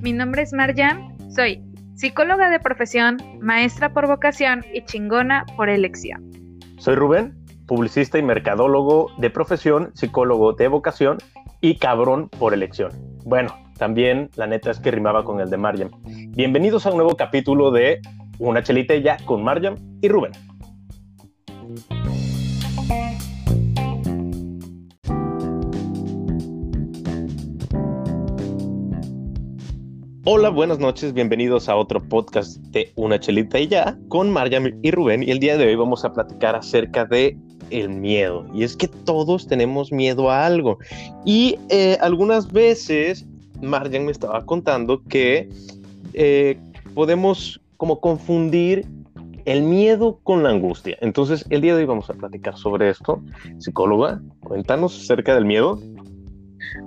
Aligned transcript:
Mi 0.00 0.12
nombre 0.12 0.42
es 0.42 0.52
Marjan, 0.52 1.16
soy 1.34 1.62
psicóloga 1.94 2.48
de 2.48 2.60
profesión, 2.60 3.18
maestra 3.40 3.92
por 3.92 4.06
vocación 4.06 4.64
y 4.72 4.84
chingona 4.84 5.44
por 5.56 5.68
elección. 5.68 6.58
Soy 6.78 6.94
Rubén, 6.94 7.34
publicista 7.66 8.18
y 8.18 8.22
mercadólogo 8.22 9.10
de 9.18 9.28
profesión, 9.30 9.90
psicólogo 9.94 10.52
de 10.52 10.68
vocación 10.68 11.18
y 11.60 11.76
cabrón 11.76 12.28
por 12.38 12.54
elección. 12.54 12.92
Bueno, 13.24 13.54
también 13.76 14.30
la 14.36 14.46
neta 14.46 14.70
es 14.70 14.80
que 14.80 14.90
rimaba 14.90 15.24
con 15.24 15.40
el 15.40 15.50
de 15.50 15.56
Marjan. 15.56 15.90
Bienvenidos 16.30 16.86
a 16.86 16.90
un 16.90 16.96
nuevo 16.96 17.16
capítulo 17.16 17.70
de 17.70 18.00
Una 18.38 18.62
chelita 18.62 18.94
ya 18.96 19.16
con 19.26 19.42
Marjan 19.42 19.76
y 20.00 20.08
Rubén. 20.08 20.32
Hola, 30.30 30.50
buenas 30.50 30.78
noches, 30.78 31.14
bienvenidos 31.14 31.70
a 31.70 31.76
otro 31.76 32.06
podcast 32.06 32.58
de 32.58 32.92
Una 32.96 33.18
Chelita 33.18 33.58
y 33.60 33.66
ya 33.66 33.96
con 34.08 34.30
Mariam 34.30 34.78
y 34.82 34.90
Rubén 34.90 35.22
y 35.22 35.30
el 35.30 35.38
día 35.40 35.56
de 35.56 35.66
hoy 35.66 35.74
vamos 35.74 36.04
a 36.04 36.12
platicar 36.12 36.54
acerca 36.54 37.06
de 37.06 37.34
el 37.70 37.88
miedo 37.88 38.46
y 38.52 38.62
es 38.62 38.76
que 38.76 38.88
todos 38.88 39.46
tenemos 39.46 39.90
miedo 39.90 40.30
a 40.30 40.44
algo 40.44 40.76
y 41.24 41.56
eh, 41.70 41.96
algunas 42.02 42.52
veces 42.52 43.24
Mariam 43.62 44.04
me 44.04 44.12
estaba 44.12 44.44
contando 44.44 45.02
que 45.04 45.48
eh, 46.12 46.60
podemos 46.92 47.58
como 47.78 47.98
confundir 47.98 48.86
el 49.46 49.62
miedo 49.62 50.20
con 50.24 50.42
la 50.42 50.50
angustia. 50.50 50.98
Entonces, 51.00 51.46
el 51.48 51.62
día 51.62 51.74
de 51.74 51.80
hoy 51.80 51.86
vamos 51.86 52.10
a 52.10 52.12
platicar 52.12 52.58
sobre 52.58 52.90
esto. 52.90 53.22
Psicóloga, 53.56 54.20
cuéntanos 54.40 55.00
acerca 55.00 55.34
del 55.34 55.46
miedo. 55.46 55.80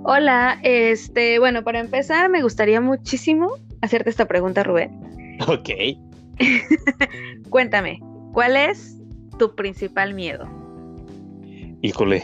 Hola, 0.04 0.58
este, 0.62 1.38
bueno, 1.38 1.62
para 1.62 1.80
empezar 1.80 2.28
me 2.28 2.42
gustaría 2.42 2.80
muchísimo 2.80 3.52
hacerte 3.80 4.10
esta 4.10 4.26
pregunta, 4.26 4.62
Rubén. 4.62 5.38
Ok. 5.46 5.70
Cuéntame, 7.50 8.00
¿cuál 8.32 8.56
es 8.56 8.98
tu 9.38 9.54
principal 9.54 10.14
miedo? 10.14 10.46
Híjole, 11.82 12.22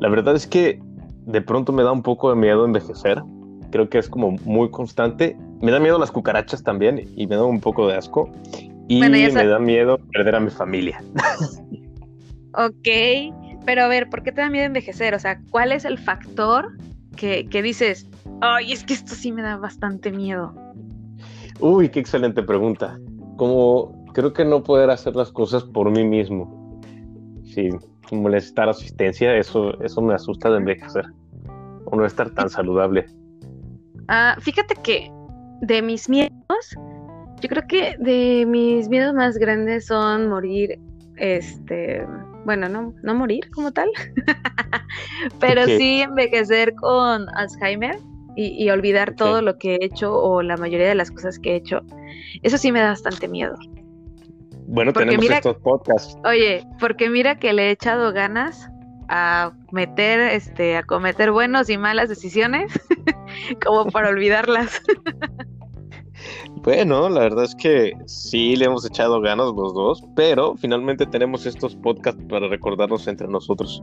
la 0.00 0.08
verdad 0.08 0.36
es 0.36 0.46
que 0.46 0.80
de 1.26 1.40
pronto 1.40 1.72
me 1.72 1.82
da 1.82 1.92
un 1.92 2.02
poco 2.02 2.30
de 2.30 2.36
miedo 2.36 2.64
envejecer. 2.64 3.22
Creo 3.70 3.88
que 3.88 3.98
es 3.98 4.08
como 4.08 4.32
muy 4.44 4.70
constante. 4.70 5.36
Me 5.60 5.72
da 5.72 5.80
miedo 5.80 5.98
las 5.98 6.10
cucarachas 6.10 6.62
también 6.62 7.08
y 7.16 7.26
me 7.26 7.36
da 7.36 7.44
un 7.44 7.60
poco 7.60 7.88
de 7.88 7.96
asco. 7.96 8.30
Y 8.86 9.00
me 9.00 9.30
da 9.30 9.58
miedo 9.58 9.98
perder 10.12 10.36
a 10.36 10.40
mi 10.40 10.50
familia. 10.50 11.02
ok, 12.54 12.88
pero 13.64 13.84
a 13.84 13.88
ver, 13.88 14.08
¿por 14.08 14.22
qué 14.22 14.32
te 14.32 14.40
da 14.40 14.50
miedo 14.50 14.66
envejecer? 14.66 15.14
O 15.14 15.18
sea, 15.18 15.40
¿cuál 15.50 15.72
es 15.72 15.84
el 15.84 15.98
factor 15.98 16.72
que, 17.16 17.44
dices, 17.62 18.08
ay, 18.40 18.72
es 18.72 18.84
que 18.84 18.94
esto 18.94 19.14
sí 19.14 19.32
me 19.32 19.42
da 19.42 19.56
bastante 19.56 20.10
miedo? 20.10 20.54
Uy, 21.60 21.88
qué 21.88 22.00
excelente 22.00 22.42
pregunta. 22.42 22.98
Como 23.36 24.04
creo 24.12 24.32
que 24.32 24.44
no 24.44 24.62
poder 24.62 24.90
hacer 24.90 25.16
las 25.16 25.32
cosas 25.32 25.64
por 25.64 25.90
mí 25.90 26.04
mismo. 26.04 26.80
Sí, 27.44 27.68
molestar 28.12 28.68
asistencia, 28.68 29.36
eso, 29.36 29.80
eso 29.80 30.00
me 30.02 30.14
asusta 30.14 30.50
de 30.50 30.58
envejecer. 30.58 31.06
O 31.86 31.96
no 31.96 32.04
estar 32.04 32.30
tan 32.30 32.48
saludable. 32.48 33.06
Ah, 34.08 34.36
fíjate 34.40 34.74
que 34.82 35.10
de 35.62 35.80
mis 35.80 36.08
miedos, 36.08 36.76
yo 37.40 37.48
creo 37.48 37.62
que 37.66 37.96
de 37.98 38.44
mis 38.46 38.88
miedos 38.88 39.14
más 39.14 39.38
grandes 39.38 39.86
son 39.86 40.28
morir, 40.28 40.78
este, 41.16 42.06
bueno, 42.44 42.68
no, 42.68 42.94
no 43.02 43.14
morir 43.14 43.50
como 43.50 43.72
tal, 43.72 43.90
pero 45.40 45.64
sí 45.66 46.02
envejecer 46.02 46.74
con 46.74 47.26
Alzheimer 47.36 47.98
y, 48.36 48.68
olvidar 48.70 49.14
todo 49.14 49.42
lo 49.42 49.58
que 49.58 49.76
he 49.76 49.84
hecho 49.84 50.12
o 50.12 50.42
la 50.42 50.56
mayoría 50.56 50.88
de 50.88 50.94
las 50.96 51.10
cosas 51.10 51.38
que 51.38 51.52
he 51.52 51.56
hecho. 51.56 51.82
Eso 52.42 52.58
sí 52.58 52.72
me 52.72 52.80
da 52.80 52.88
bastante 52.88 53.28
miedo. 53.28 53.54
Bueno, 54.66 54.92
tenemos 54.92 55.28
estos 55.28 55.56
podcasts. 55.58 56.18
Oye, 56.24 56.66
porque 56.80 57.10
mira 57.10 57.38
que 57.38 57.52
le 57.52 57.68
he 57.68 57.70
echado 57.70 58.12
ganas 58.12 58.68
a 59.08 59.52
meter, 59.70 60.20
este, 60.20 60.76
a 60.76 60.82
cometer 60.82 61.30
buenos 61.30 61.68
y 61.70 61.78
malas 61.78 62.08
decisiones, 62.08 62.72
como 63.64 63.86
para 63.90 64.08
olvidarlas. 64.08 64.82
Bueno, 66.62 67.08
la 67.08 67.20
verdad 67.20 67.44
es 67.44 67.54
que 67.54 67.92
sí 68.06 68.56
le 68.56 68.66
hemos 68.66 68.86
echado 68.86 69.20
ganas 69.20 69.52
los 69.54 69.74
dos, 69.74 70.04
pero 70.16 70.56
finalmente 70.56 71.06
tenemos 71.06 71.46
estos 71.46 71.76
podcasts 71.76 72.22
para 72.28 72.48
recordarnos 72.48 73.06
entre 73.06 73.28
nosotros. 73.28 73.82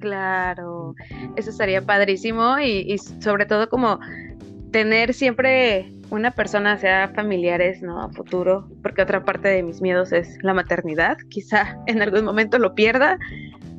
Claro, 0.00 0.94
eso 1.36 1.50
estaría 1.50 1.82
padrísimo 1.82 2.58
y, 2.60 2.96
sobre 2.98 3.46
todo 3.46 3.68
como 3.68 3.98
tener 4.70 5.14
siempre 5.14 5.90
una 6.10 6.30
persona, 6.30 6.78
sea 6.78 7.08
familiares, 7.14 7.82
¿no? 7.82 8.00
A 8.00 8.08
futuro, 8.10 8.68
porque 8.82 9.02
otra 9.02 9.24
parte 9.24 9.48
de 9.48 9.62
mis 9.62 9.80
miedos 9.80 10.12
es 10.12 10.38
la 10.42 10.54
maternidad, 10.54 11.16
quizá 11.30 11.78
en 11.86 12.00
algún 12.02 12.24
momento 12.24 12.58
lo 12.58 12.74
pierda, 12.74 13.18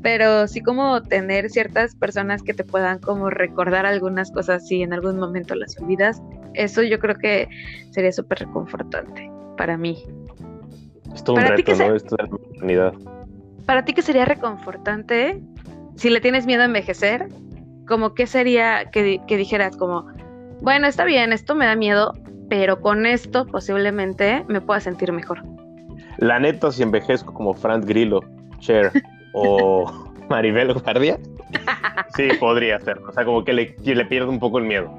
pero 0.02 0.48
sí 0.48 0.62
como 0.62 1.02
tener 1.04 1.50
ciertas 1.50 1.96
personas 1.96 2.44
que 2.44 2.54
te 2.54 2.64
puedan 2.64 3.00
como 3.00 3.30
recordar 3.30 3.86
algunas 3.86 4.32
cosas 4.32 4.68
si 4.68 4.82
en 4.82 4.94
algún 4.94 5.20
momento 5.20 5.56
las 5.56 5.78
olvidas, 5.80 6.22
eso 6.54 6.84
yo 6.84 7.00
creo 7.00 7.16
que 7.16 7.48
sería 7.92 8.12
súper 8.12 8.40
reconfortante 8.40 9.30
para 9.58 9.78
mí. 9.78 10.04
Es 11.14 11.24
todo 11.24 11.36
un 11.36 11.42
reto, 11.42 11.76
¿no? 11.76 11.96
Esto 11.96 12.16
de 12.16 12.24
la 12.24 12.30
maternidad. 12.30 12.94
Para 13.66 13.84
ti, 13.84 13.94
¿qué 13.94 14.02
sería 14.02 14.26
reconfortante? 14.26 15.42
Si 15.96 16.10
le 16.10 16.22
tienes 16.22 16.46
miedo 16.46 16.62
a 16.62 16.66
envejecer, 16.66 17.28
como 17.88 18.14
qué 18.14 18.26
sería 18.26 18.90
que, 18.92 19.20
que 19.28 19.38
dijeras 19.38 19.76
como, 19.76 20.08
bueno, 20.62 20.88
está 20.88 21.04
bien, 21.04 21.34
esto 21.34 21.56
me 21.56 21.66
da 21.66 21.76
miedo, 21.76 22.14
pero 22.50 22.80
con 22.80 23.06
esto 23.06 23.46
posiblemente 23.46 24.46
me 24.48 24.62
pueda 24.62 24.80
sentir 24.80 25.12
mejor. 25.12 25.42
La 26.18 26.40
neta, 26.40 26.72
si 26.72 26.84
envejezco 26.84 27.34
como 27.34 27.54
Frank 27.54 27.86
Grillo, 27.86 28.22
Cher 28.60 28.92
o 29.34 30.12
Maribel 30.30 30.74
Guardia, 30.74 31.20
sí, 32.16 32.30
podría 32.40 32.80
ser. 32.80 33.00
O 33.00 33.12
sea, 33.12 33.26
como 33.26 33.44
que 33.44 33.54
le, 33.54 33.76
le 33.84 34.06
pierdo 34.06 34.30
un 34.30 34.40
poco 34.40 34.60
el 34.60 34.66
miedo. 34.66 34.92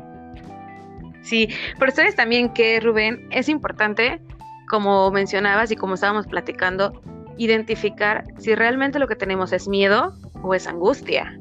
Sí, 1.23 1.49
pero 1.79 1.93
sabes 1.93 2.17
también 2.17 2.53
que, 2.53 2.81
Rubén, 2.81 3.29
es 3.31 3.49
importante, 3.49 4.21
como 4.69 5.11
mencionabas 5.11 5.71
y 5.71 5.77
como 5.77 5.95
estábamos 5.95 6.27
platicando, 6.27 7.01
identificar 7.37 8.25
si 8.39 8.55
realmente 8.55 8.99
lo 8.99 9.07
que 9.07 9.17
tenemos 9.17 9.53
es 9.53 9.69
miedo 9.69 10.15
o 10.43 10.55
es 10.55 10.67
angustia. 10.67 11.39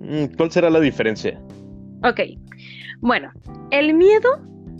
Mm, 0.00 0.36
¿Cuál 0.36 0.50
será 0.50 0.70
la 0.70 0.80
diferencia? 0.80 1.40
Ok, 2.02 2.20
bueno, 3.00 3.30
el 3.70 3.94
miedo 3.94 4.28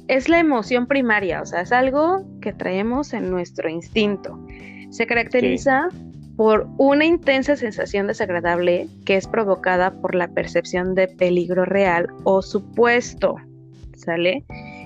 es 0.09 0.29
la 0.29 0.39
emoción 0.39 0.87
primaria, 0.87 1.41
o 1.41 1.47
sea, 1.47 1.63
es 1.63 1.73
algo 1.73 2.25
que 2.41 2.53
traemos 2.53 3.13
en 3.15 3.31
nuestro 3.31 3.69
instinto. 3.69 4.39
Se 4.91 5.07
caracteriza 5.07 5.89
por 6.37 6.67
una 6.79 7.05
intensa 7.05 7.57
sensación 7.57 8.07
desagradable 8.07 8.89
que 9.05 9.17
es 9.17 9.27
provocada 9.27 9.93
por 10.01 10.15
la 10.15 10.29
percepción 10.29 10.95
de 10.95 11.09
peligro 11.09 11.65
real 11.65 12.09
o 12.25 12.43
supuesto. 12.43 13.37
¿Sale? 13.97 14.45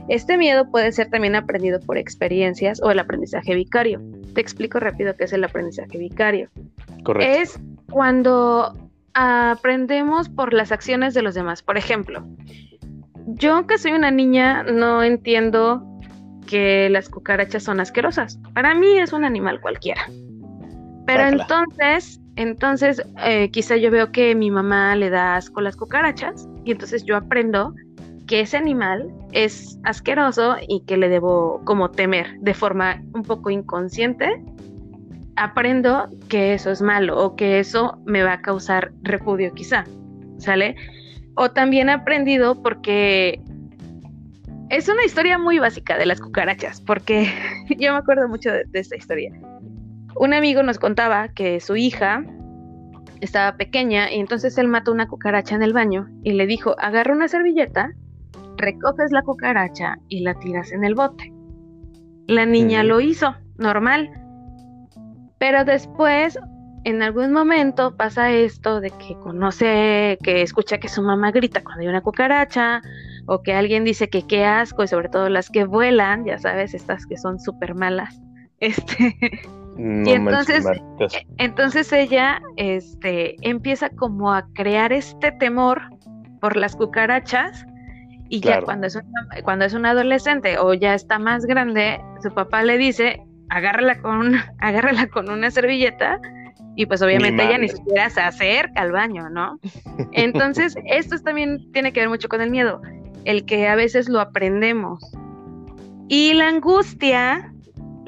Este 0.08 0.36
miedo 0.36 0.70
puede 0.70 0.92
ser 0.92 1.10
también 1.10 1.34
aprendido 1.34 1.80
por 1.80 1.98
experiencias 1.98 2.80
o 2.82 2.90
el 2.90 2.98
aprendizaje 2.98 3.54
vicario. 3.54 4.00
Te 4.34 4.40
explico 4.40 4.80
rápido 4.80 5.14
qué 5.16 5.24
es 5.24 5.32
el 5.32 5.44
aprendizaje 5.44 5.98
vicario. 5.98 6.48
Correcto. 7.04 7.40
Es 7.40 7.60
cuando 7.90 8.72
aprendemos 9.14 10.28
por 10.28 10.54
las 10.54 10.72
acciones 10.72 11.12
de 11.14 11.22
los 11.22 11.34
demás. 11.34 11.62
Por 11.62 11.76
ejemplo, 11.76 12.24
yo 13.26 13.66
que 13.66 13.78
soy 13.78 13.92
una 13.92 14.10
niña 14.10 14.62
no 14.62 15.02
entiendo 15.02 15.84
que 16.46 16.88
las 16.88 17.08
cucarachas 17.10 17.62
son 17.62 17.80
asquerosas. 17.80 18.38
Para 18.54 18.74
mí 18.74 18.98
es 18.98 19.12
un 19.12 19.24
animal 19.24 19.60
cualquiera. 19.60 20.08
Pero 21.08 21.26
entonces, 21.26 22.20
entonces 22.36 23.02
eh, 23.24 23.50
quizá 23.50 23.78
yo 23.78 23.90
veo 23.90 24.12
que 24.12 24.34
mi 24.34 24.50
mamá 24.50 24.94
le 24.94 25.08
da 25.08 25.36
asco 25.36 25.62
las 25.62 25.74
cucarachas 25.74 26.46
y 26.66 26.72
entonces 26.72 27.02
yo 27.04 27.16
aprendo 27.16 27.74
que 28.26 28.40
ese 28.40 28.58
animal 28.58 29.10
es 29.32 29.78
asqueroso 29.84 30.56
y 30.68 30.84
que 30.84 30.98
le 30.98 31.08
debo 31.08 31.62
como 31.64 31.90
temer 31.90 32.38
de 32.40 32.52
forma 32.52 33.02
un 33.14 33.22
poco 33.22 33.48
inconsciente. 33.48 34.44
Aprendo 35.36 36.10
que 36.28 36.52
eso 36.52 36.70
es 36.70 36.82
malo 36.82 37.18
o 37.18 37.36
que 37.36 37.58
eso 37.58 37.98
me 38.04 38.22
va 38.22 38.34
a 38.34 38.42
causar 38.42 38.92
repudio 39.00 39.54
quizá, 39.54 39.86
¿sale? 40.36 40.76
O 41.36 41.52
también 41.52 41.88
he 41.88 41.92
aprendido 41.92 42.62
porque 42.62 43.40
es 44.68 44.90
una 44.90 45.06
historia 45.06 45.38
muy 45.38 45.58
básica 45.58 45.96
de 45.96 46.04
las 46.04 46.20
cucarachas, 46.20 46.82
porque 46.82 47.32
yo 47.78 47.92
me 47.92 47.98
acuerdo 47.98 48.28
mucho 48.28 48.52
de 48.52 48.66
esta 48.74 48.94
historia 48.94 49.32
un 50.16 50.34
amigo 50.34 50.62
nos 50.62 50.78
contaba 50.78 51.28
que 51.28 51.60
su 51.60 51.76
hija 51.76 52.24
estaba 53.20 53.56
pequeña 53.56 54.12
y 54.12 54.20
entonces 54.20 54.58
él 54.58 54.68
mató 54.68 54.92
una 54.92 55.08
cucaracha 55.08 55.54
en 55.54 55.62
el 55.62 55.72
baño 55.72 56.08
y 56.22 56.32
le 56.32 56.46
dijo, 56.46 56.74
agarra 56.78 57.12
una 57.12 57.28
servilleta, 57.28 57.92
recoges 58.56 59.10
la 59.12 59.22
cucaracha 59.22 59.98
y 60.08 60.20
la 60.20 60.34
tiras 60.34 60.72
en 60.72 60.84
el 60.84 60.94
bote. 60.94 61.32
La 62.26 62.46
niña 62.46 62.82
lo 62.84 63.00
hizo, 63.00 63.34
normal. 63.56 64.10
Pero 65.38 65.64
después 65.64 66.38
en 66.84 67.02
algún 67.02 67.32
momento 67.32 67.96
pasa 67.96 68.32
esto 68.32 68.80
de 68.80 68.90
que 68.90 69.14
conoce, 69.20 70.18
que 70.22 70.42
escucha 70.42 70.78
que 70.78 70.88
su 70.88 71.02
mamá 71.02 71.30
grita 71.32 71.62
cuando 71.62 71.82
hay 71.82 71.88
una 71.88 72.02
cucaracha, 72.02 72.82
o 73.26 73.42
que 73.42 73.52
alguien 73.52 73.84
dice 73.84 74.08
que 74.08 74.26
qué 74.26 74.44
asco, 74.44 74.84
y 74.84 74.88
sobre 74.88 75.08
todo 75.08 75.28
las 75.28 75.50
que 75.50 75.64
vuelan, 75.64 76.24
ya 76.24 76.38
sabes, 76.38 76.74
estas 76.74 77.06
que 77.06 77.16
son 77.16 77.38
súper 77.38 77.74
malas. 77.74 78.20
Este. 78.60 79.14
Y 79.78 80.10
entonces, 80.10 80.66
e, 80.66 81.26
entonces 81.36 81.92
ella 81.92 82.40
este, 82.56 83.36
empieza 83.48 83.88
como 83.90 84.32
a 84.32 84.46
crear 84.54 84.92
este 84.92 85.30
temor 85.32 85.80
por 86.40 86.56
las 86.56 86.74
cucarachas 86.74 87.64
y 88.28 88.40
ya 88.40 88.60
cuando 88.60 88.88
es, 88.88 88.96
una, 88.96 89.42
cuando 89.42 89.64
es 89.64 89.74
un 89.74 89.86
adolescente 89.86 90.58
o 90.58 90.74
ya 90.74 90.94
está 90.94 91.18
más 91.18 91.46
grande, 91.46 92.00
su 92.22 92.34
papá 92.34 92.62
le 92.64 92.76
dice, 92.76 93.22
agárrala 93.50 94.00
con, 94.00 94.34
agárrala 94.58 95.06
con 95.06 95.30
una 95.30 95.50
servilleta 95.50 96.20
y 96.74 96.86
pues 96.86 97.02
obviamente 97.02 97.44
ella 97.44 97.58
ni 97.58 97.68
siquiera 97.68 98.08
se 98.08 98.20
acerca 98.20 98.82
al 98.82 98.92
baño, 98.92 99.28
¿no? 99.30 99.58
Entonces, 100.12 100.76
esto 100.86 101.18
también 101.18 101.72
tiene 101.72 101.92
que 101.92 102.00
ver 102.00 102.08
mucho 102.08 102.28
con 102.28 102.40
el 102.40 102.50
miedo, 102.50 102.80
el 103.24 103.44
que 103.46 103.66
a 103.66 103.74
veces 103.74 104.08
lo 104.08 104.20
aprendemos. 104.20 105.00
Y 106.08 106.34
la 106.34 106.48
angustia, 106.48 107.52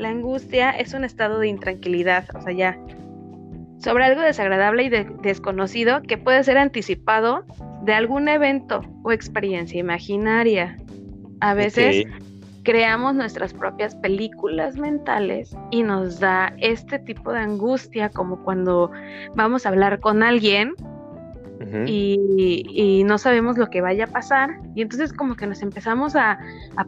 la 0.01 0.09
angustia 0.09 0.71
es 0.71 0.95
un 0.95 1.05
estado 1.05 1.39
de 1.39 1.49
intranquilidad, 1.49 2.25
o 2.35 2.41
sea, 2.41 2.53
ya 2.53 2.79
sobre 3.79 4.05
algo 4.05 4.21
desagradable 4.21 4.85
y 4.85 4.89
desconocido 4.89 6.03
que 6.03 6.19
puede 6.19 6.43
ser 6.45 6.59
anticipado 6.59 7.45
de 7.83 7.95
algún 7.95 8.29
evento 8.29 8.83
o 9.03 9.13
experiencia 9.13 9.79
imaginaria. 9.79 10.77
A 11.41 11.55
veces 11.55 12.05
creamos 12.63 13.15
nuestras 13.15 13.55
propias 13.55 13.95
películas 13.95 14.77
mentales 14.77 15.57
y 15.71 15.83
nos 15.83 16.21
da 16.21 16.55
este 16.59 16.99
tipo 16.99 17.33
de 17.33 17.39
angustia 17.39 18.11
como 18.11 18.43
cuando 18.43 18.91
vamos 19.35 19.65
a 19.65 19.71
hablar 19.71 20.01
con 20.01 20.23
alguien 20.23 20.75
y, 21.87 23.03
no 23.05 23.19
sabemos 23.19 23.59
lo 23.59 23.69
que 23.69 23.81
vaya 23.81 24.05
a 24.05 24.07
pasar 24.07 24.61
y 24.75 24.83
entonces 24.83 25.13
como 25.13 25.37
que 25.37 25.47
nos 25.47 25.63
empezamos 25.63 26.17
a, 26.17 26.39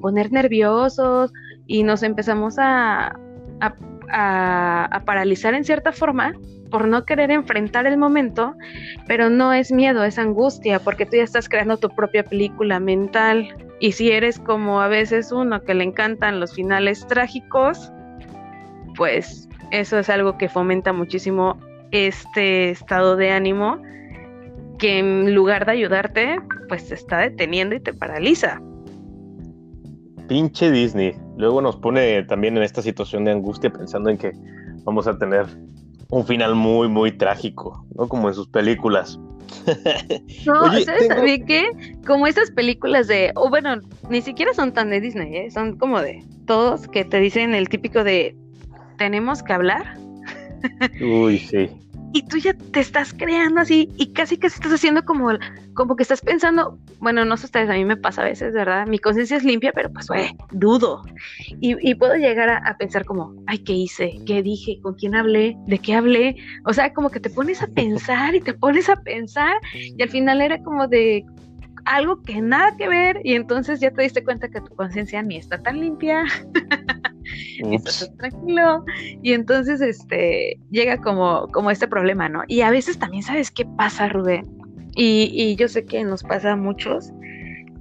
poner 0.01 0.33
nerviosos 0.33 1.33
y 1.67 1.83
nos 1.83 2.03
empezamos 2.03 2.57
a, 2.59 3.19
a 3.61 5.03
paralizar 5.05 5.55
en 5.55 5.65
cierta 5.65 5.93
forma 5.93 6.35
por 6.73 6.89
no 6.89 7.05
querer 7.05 7.31
enfrentar 7.31 7.87
el 7.87 7.99
momento, 7.99 8.55
pero 9.07 9.31
no 9.31 9.53
es 9.53 9.71
miedo, 9.71 10.03
es 10.03 10.19
angustia, 10.19 10.81
porque 10.81 11.07
tú 11.07 11.17
ya 11.17 11.23
estás 11.23 11.49
creando 11.49 11.77
tu 11.77 11.91
propia 11.91 12.25
película 12.25 12.81
mental. 12.81 13.55
Y 13.79 13.93
si 13.93 14.11
eres 14.11 14.39
como 14.39 14.81
a 14.81 14.89
veces 14.89 15.31
uno 15.31 15.63
que 15.63 15.75
le 15.75 15.85
encantan 15.85 16.41
los 16.41 16.55
finales 16.55 17.07
trágicos, 17.07 17.93
pues 18.97 19.49
eso 19.71 19.99
es 19.99 20.09
algo 20.09 20.39
que 20.39 20.49
fomenta 20.49 20.93
muchísimo 20.93 21.59
este 21.91 22.71
estado 22.71 23.17
de 23.17 23.31
ánimo 23.31 23.81
que 24.79 24.99
en 24.99 25.35
lugar 25.35 25.67
de 25.67 25.73
ayudarte, 25.73 26.41
pues 26.69 26.89
te 26.89 26.95
está 26.95 27.19
deteniendo 27.19 27.75
y 27.75 27.81
te 27.81 27.93
paraliza. 27.93 28.61
Pinche 30.27 30.71
Disney. 30.71 31.15
Luego 31.37 31.61
nos 31.63 31.77
pone 31.77 32.23
también 32.25 32.57
en 32.57 32.63
esta 32.63 32.83
situación 32.83 33.25
de 33.25 33.33
angustia 33.33 33.73
pensando 33.73 34.11
en 34.11 34.19
que 34.19 34.33
vamos 34.85 35.07
a 35.07 35.19
tener 35.19 35.47
un 36.11 36.27
final 36.27 36.55
muy, 36.55 36.89
muy 36.89 37.13
trágico, 37.13 37.87
¿no? 37.95 38.09
Como 38.09 38.29
en 38.29 38.35
sus 38.35 38.49
películas. 38.49 39.19
No, 40.47 40.73
¿sabes 40.83 41.09
también 41.09 41.45
qué? 41.47 41.71
Como 42.07 42.27
esas 42.27 42.51
películas 42.51 43.07
de, 43.07 43.33
o 43.37 43.49
bueno, 43.49 43.77
ni 44.09 44.23
siquiera 44.23 44.55
son 44.55 44.73
tan 44.73 44.91
de 44.91 45.01
Disney, 45.01 45.37
¿eh? 45.37 45.51
son 45.51 45.77
como 45.77 46.01
de 46.01 46.25
todos 46.47 46.89
que 46.89 47.05
te 47.05 47.21
dicen 47.21 47.55
el 47.55 47.69
típico 47.69 48.03
de, 48.03 48.35
tenemos 48.99 49.43
que 49.43 49.53
hablar. 49.53 49.97
Uy, 51.01 51.39
sí 51.39 51.71
y 52.13 52.23
tú 52.23 52.39
ya 52.39 52.55
te 52.55 52.81
estás 52.81 53.13
creando 53.13 53.61
así 53.61 53.91
y 53.97 54.13
casi 54.13 54.37
casi 54.37 54.57
estás 54.57 54.73
haciendo 54.73 55.05
como, 55.05 55.31
como 55.75 55.97
que 55.97 56.03
estás 56.03 56.21
pensando, 56.21 56.79
bueno, 56.99 57.25
no 57.25 57.37
sé 57.37 57.47
ustedes, 57.47 57.71
a 57.71 57.75
mí 57.75 57.85
me 57.85 57.97
pasa 57.97 58.23
a 58.23 58.25
veces, 58.25 58.53
¿verdad? 58.53 58.87
Mi 58.87 58.99
conciencia 58.99 59.37
es 59.37 59.45
limpia, 59.45 59.73
pero 59.73 59.93
pues, 59.93 60.09
güey, 60.09 60.37
dudo. 60.51 61.03
Y, 61.61 61.95
puedo 61.95 62.17
llegar 62.17 62.49
a, 62.51 62.77
pensar 62.77 63.05
como, 63.05 63.35
ay, 63.47 63.59
¿qué 63.59 63.73
hice? 63.73 64.19
¿Qué 64.27 64.43
dije? 64.43 64.81
¿Con 64.83 64.95
quién 64.95 65.15
hablé? 65.15 65.57
¿De 65.67 65.79
qué 65.79 65.95
hablé? 65.95 66.37
O 66.65 66.73
sea, 66.73 66.93
como 66.93 67.11
que 67.11 67.21
te 67.21 67.31
pones 67.31 67.63
a 67.63 67.69
pensar 67.69 68.35
y 68.35 68.41
te 68.41 68.55
pones 68.55 68.89
a 68.89 68.97
pensar 68.97 69.55
y 69.75 70.03
al 70.03 70.09
final 70.09 70.41
era 70.41 70.63
como 70.63 70.89
de 70.89 71.25
algo 71.85 72.23
que 72.23 72.41
nada 72.41 72.77
que 72.77 72.89
ver 72.89 73.21
y 73.25 73.35
entonces 73.35 73.81
ya 73.81 73.91
te 73.91 74.03
diste 74.03 74.25
cuenta 74.25 74.49
que 74.49 74.61
tu 74.61 74.75
conciencia 74.75 75.23
ni 75.23 75.37
está 75.37 75.59
tan 75.59 75.81
limpia. 75.81 76.25
estás 77.73 78.15
tranquilo 78.17 78.85
y 79.23 79.33
entonces 79.33 79.81
este 79.81 80.59
llega 80.71 81.01
como 81.01 81.49
como 81.53 81.71
este 81.71 81.89
problema, 81.89 82.29
¿no? 82.29 82.43
Y 82.49 82.63
a 82.63 82.71
veces 82.71 82.99
también 82.99 83.23
sabes 83.23 83.51
qué 83.51 83.65
pasa, 83.65 84.09
Rubén. 84.09 84.45
Y, 84.95 85.31
y 85.33 85.57
yo 85.57 85.69
sé 85.69 85.87
que 85.87 86.05
nos 86.05 86.23
pasa 86.23 86.53
a 86.53 86.57
muchos 86.57 87.13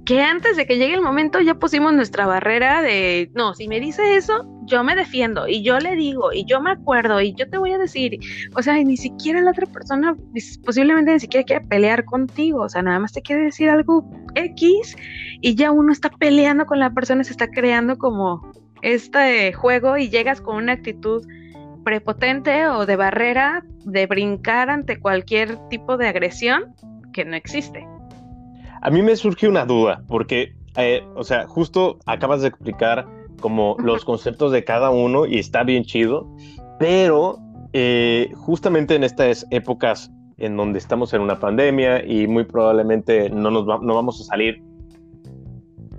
que 0.04 0.20
antes 0.20 0.56
de 0.56 0.66
que 0.66 0.78
llegue 0.78 0.94
el 0.94 1.00
momento 1.00 1.40
ya 1.40 1.54
pusimos 1.54 1.92
nuestra 1.92 2.26
barrera 2.26 2.82
de, 2.82 3.30
no, 3.34 3.54
si 3.54 3.68
me 3.68 3.78
dice 3.78 4.16
eso, 4.16 4.46
yo 4.64 4.82
me 4.82 4.96
defiendo 4.96 5.46
y 5.46 5.62
yo 5.62 5.78
le 5.78 5.94
digo 5.94 6.32
y 6.32 6.44
yo 6.44 6.60
me 6.60 6.72
acuerdo 6.72 7.20
y 7.20 7.34
yo 7.34 7.48
te 7.48 7.58
voy 7.58 7.72
a 7.72 7.78
decir, 7.78 8.18
o 8.56 8.62
sea, 8.62 8.74
ni 8.82 8.96
siquiera 8.96 9.40
la 9.40 9.52
otra 9.52 9.66
persona 9.66 10.16
posiblemente 10.64 11.12
ni 11.12 11.20
siquiera 11.20 11.44
quiere 11.44 11.66
pelear 11.66 12.04
contigo, 12.04 12.62
o 12.62 12.68
sea, 12.68 12.82
nada 12.82 12.98
más 12.98 13.12
te 13.12 13.22
quiere 13.22 13.44
decir 13.44 13.68
algo 13.68 14.04
X 14.34 14.96
y 15.40 15.54
ya 15.54 15.70
uno 15.70 15.92
está 15.92 16.10
peleando 16.10 16.66
con 16.66 16.80
la 16.80 16.90
persona, 16.90 17.22
se 17.22 17.32
está 17.32 17.48
creando 17.48 17.96
como 17.96 18.52
este 18.82 19.52
juego 19.52 19.96
y 19.96 20.08
llegas 20.08 20.40
con 20.40 20.56
una 20.56 20.72
actitud 20.72 21.24
prepotente 21.84 22.66
o 22.66 22.86
de 22.86 22.96
barrera 22.96 23.64
de 23.84 24.06
brincar 24.06 24.70
ante 24.70 24.98
cualquier 24.98 25.56
tipo 25.68 25.96
de 25.96 26.08
agresión 26.08 26.74
que 27.12 27.24
no 27.24 27.36
existe. 27.36 27.86
A 28.82 28.90
mí 28.90 29.00
me 29.00 29.14
surge 29.14 29.48
una 29.48 29.64
duda, 29.64 30.02
porque, 30.08 30.54
eh, 30.76 31.06
o 31.14 31.22
sea, 31.22 31.46
justo 31.46 31.98
acabas 32.04 32.42
de 32.42 32.48
explicar 32.48 33.06
como 33.40 33.76
los 33.78 34.04
conceptos 34.04 34.50
de 34.50 34.64
cada 34.64 34.90
uno 34.90 35.24
y 35.24 35.38
está 35.38 35.62
bien 35.62 35.84
chido, 35.84 36.28
pero 36.80 37.38
eh, 37.72 38.32
justamente 38.34 38.96
en 38.96 39.04
estas 39.04 39.46
épocas 39.50 40.10
en 40.38 40.56
donde 40.56 40.80
estamos 40.80 41.14
en 41.14 41.20
una 41.20 41.38
pandemia 41.38 42.04
y 42.04 42.26
muy 42.26 42.42
probablemente 42.44 43.30
no 43.30 43.52
nos 43.52 43.64
no 43.82 43.94
vamos 43.94 44.20
a 44.20 44.24
salir 44.24 44.60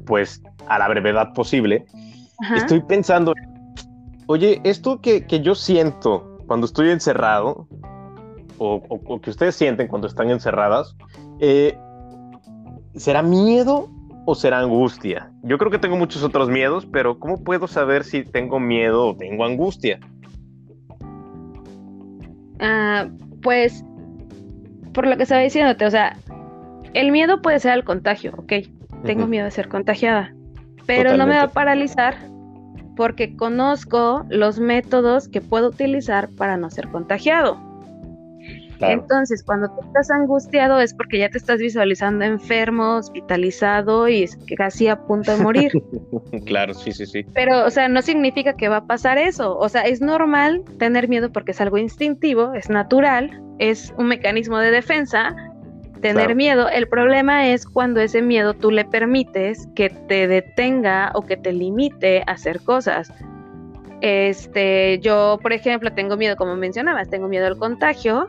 pues 0.06 0.44
a 0.68 0.78
la 0.78 0.90
brevedad 0.90 1.34
posible, 1.34 1.86
estoy 2.54 2.82
pensando, 2.82 3.34
oye, 4.28 4.60
esto 4.66 5.00
que, 5.00 5.26
yo 5.42 5.56
siento 5.56 6.38
cuando 6.48 6.66
estoy 6.66 6.90
encerrado, 6.90 7.68
o, 8.58 9.20
que 9.22 9.30
ustedes 9.30 9.56
sienten 9.56 9.88
cuando 9.88 10.08
están 10.08 10.30
encerradas, 10.30 10.96
eh, 11.40 11.78
¿será 12.96 13.22
miedo 13.22 13.90
o 14.26 14.36
será 14.36 14.60
angustia? 14.60 15.32
Yo 15.44 15.58
creo 15.58 15.72
que 15.72 15.80
tengo 15.80 15.98
muchos 15.98 16.24
otros 16.24 16.50
miedos, 16.50 16.86
pero 16.86 17.20
¿cómo 17.20 17.44
puedo 17.44 17.68
saber 17.68 18.04
si 18.04 18.24
tengo 18.24 18.60
miedo 18.60 19.10
o 19.10 19.16
tengo 19.16 19.46
angustia? 19.46 20.00
Ah, 22.60 23.08
pues, 23.42 23.84
por 24.94 25.08
lo 25.08 25.18
que 25.18 25.24
estaba 25.24 25.42
diciéndote, 25.42 25.86
o 25.86 25.92
sea, 25.92 26.18
el 26.94 27.12
miedo 27.12 27.42
puede 27.42 27.60
ser 27.60 27.72
al 27.72 27.84
contagio, 27.84 28.34
ok. 28.38 28.54
Tengo 29.04 29.28
miedo 29.28 29.44
de 29.44 29.52
ser 29.52 29.68
contagiada, 29.68 30.34
pero 30.86 31.18
no 31.18 31.28
me 31.28 31.36
va 31.36 31.44
a 31.44 31.52
paralizar 31.52 32.16
porque 32.96 33.36
conozco 33.36 34.26
los 34.30 34.60
métodos 34.60 35.28
que 35.28 35.42
puedo 35.42 35.70
utilizar 35.70 36.30
para 36.30 36.56
no 36.56 36.70
ser 36.70 36.88
contagiado. 36.90 37.60
Entonces, 38.92 39.44
cuando 39.44 39.70
tú 39.70 39.86
estás 39.88 40.12
angustiado 40.12 40.80
es 40.80 40.94
porque 40.94 41.20
ya 41.20 41.30
te 41.30 41.38
estás 41.38 41.60
visualizando 41.60 42.26
enfermo, 42.26 42.98
hospitalizado 42.98 44.10
y 44.10 44.28
casi 44.58 44.88
a 44.88 44.98
punto 45.06 45.36
de 45.36 45.44
morir. 45.44 45.72
claro, 46.46 46.74
sí, 46.74 46.92
sí, 46.92 47.06
sí. 47.06 47.26
Pero, 47.34 47.66
o 47.66 47.70
sea, 47.70 47.88
no 47.88 48.02
significa 48.02 48.54
que 48.54 48.70
va 48.70 48.78
a 48.78 48.86
pasar 48.86 49.18
eso. 49.18 49.58
O 49.58 49.70
sea, 49.70 49.82
es 49.84 50.02
normal 50.02 50.64
tener 50.80 51.08
miedo 51.08 51.32
porque 51.32 51.52
es 51.52 51.62
algo 51.62 51.78
instintivo, 51.78 52.54
es 52.54 52.70
natural, 52.70 53.42
es 53.60 53.94
un 53.98 54.08
mecanismo 54.08 54.58
de 54.60 54.72
defensa. 54.72 55.36
Tener 56.02 56.36
miedo, 56.36 56.68
el 56.68 56.90
problema 56.90 57.48
es 57.48 57.66
cuando 57.66 58.02
ese 58.02 58.22
miedo 58.22 58.54
tú 58.54 58.72
le 58.72 58.84
permites 58.84 59.70
que 59.74 59.90
te 59.90 60.28
detenga 60.28 61.12
o 61.16 61.22
que 61.22 61.38
te 61.38 61.54
limite 61.54 62.24
a 62.28 62.32
hacer 62.32 62.60
cosas. 62.60 63.10
Este, 64.04 65.00
yo, 65.00 65.40
por 65.42 65.54
ejemplo, 65.54 65.94
tengo 65.94 66.18
miedo, 66.18 66.36
como 66.36 66.58
mencionabas, 66.58 67.10
tengo 67.10 67.30
miedo 67.30 67.48
al 67.48 67.58
contagio, 67.58 68.28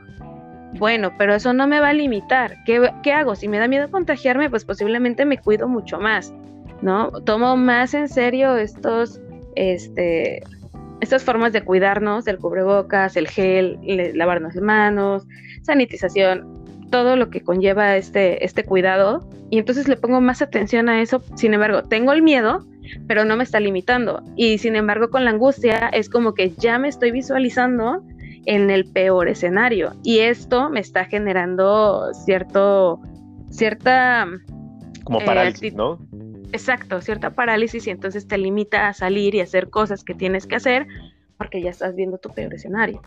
bueno, 0.78 1.12
pero 1.16 1.34
eso 1.34 1.52
no 1.52 1.66
me 1.66 1.80
va 1.80 1.90
a 1.90 1.92
limitar. 1.92 2.56
¿Qué, 2.64 3.12
hago? 3.12 3.36
Si 3.36 3.48
me 3.48 3.58
da 3.58 3.68
miedo 3.68 3.90
contagiarme, 3.90 4.50
pues 4.50 4.64
posiblemente 4.64 5.24
me 5.24 5.38
cuido 5.38 5.68
mucho 5.68 5.98
más, 5.98 6.34
¿no? 6.82 7.10
Tomo 7.22 7.56
más 7.56 7.94
en 7.94 8.08
serio 8.08 8.56
estos, 8.56 9.20
este, 9.54 10.42
estas 11.00 11.22
formas 11.22 11.52
de 11.52 11.62
cuidarnos, 11.62 12.26
el 12.26 12.38
cubrebocas, 12.38 13.16
el 13.16 13.28
gel, 13.28 13.78
lavarnos 14.14 14.54
las 14.56 14.64
manos, 14.64 15.26
sanitización, 15.62 16.64
todo 16.90 17.16
lo 17.16 17.30
que 17.30 17.42
conlleva 17.42 17.96
este, 17.96 18.44
este 18.44 18.64
cuidado. 18.64 19.28
Y 19.50 19.58
entonces 19.58 19.86
le 19.86 19.96
pongo 19.96 20.20
más 20.20 20.42
atención 20.42 20.88
a 20.88 21.00
eso. 21.00 21.22
Sin 21.36 21.54
embargo, 21.54 21.84
tengo 21.84 22.12
el 22.12 22.22
miedo, 22.22 22.64
pero 23.06 23.24
no 23.24 23.36
me 23.36 23.44
está 23.44 23.60
limitando. 23.60 24.22
Y 24.34 24.58
sin 24.58 24.74
embargo, 24.74 25.10
con 25.10 25.24
la 25.24 25.30
angustia 25.30 25.88
es 25.92 26.08
como 26.08 26.34
que 26.34 26.50
ya 26.50 26.78
me 26.78 26.88
estoy 26.88 27.12
visualizando 27.12 28.02
en 28.46 28.70
el 28.70 28.84
peor 28.86 29.28
escenario. 29.28 29.92
Y 30.02 30.20
esto 30.20 30.70
me 30.70 30.80
está 30.80 31.04
generando 31.04 32.12
cierto, 32.24 33.00
cierta... 33.50 34.26
Como 35.04 35.20
eh, 35.20 35.24
parálisis, 35.24 35.74
¿no? 35.74 35.98
Exacto, 36.52 37.00
cierta 37.00 37.30
parálisis 37.30 37.86
y 37.86 37.90
entonces 37.90 38.26
te 38.26 38.38
limita 38.38 38.88
a 38.88 38.92
salir 38.94 39.34
y 39.34 39.40
hacer 39.40 39.70
cosas 39.70 40.04
que 40.04 40.14
tienes 40.14 40.46
que 40.46 40.56
hacer 40.56 40.86
porque 41.36 41.60
ya 41.60 41.70
estás 41.70 41.96
viendo 41.96 42.16
tu 42.18 42.30
peor 42.30 42.54
escenario. 42.54 43.02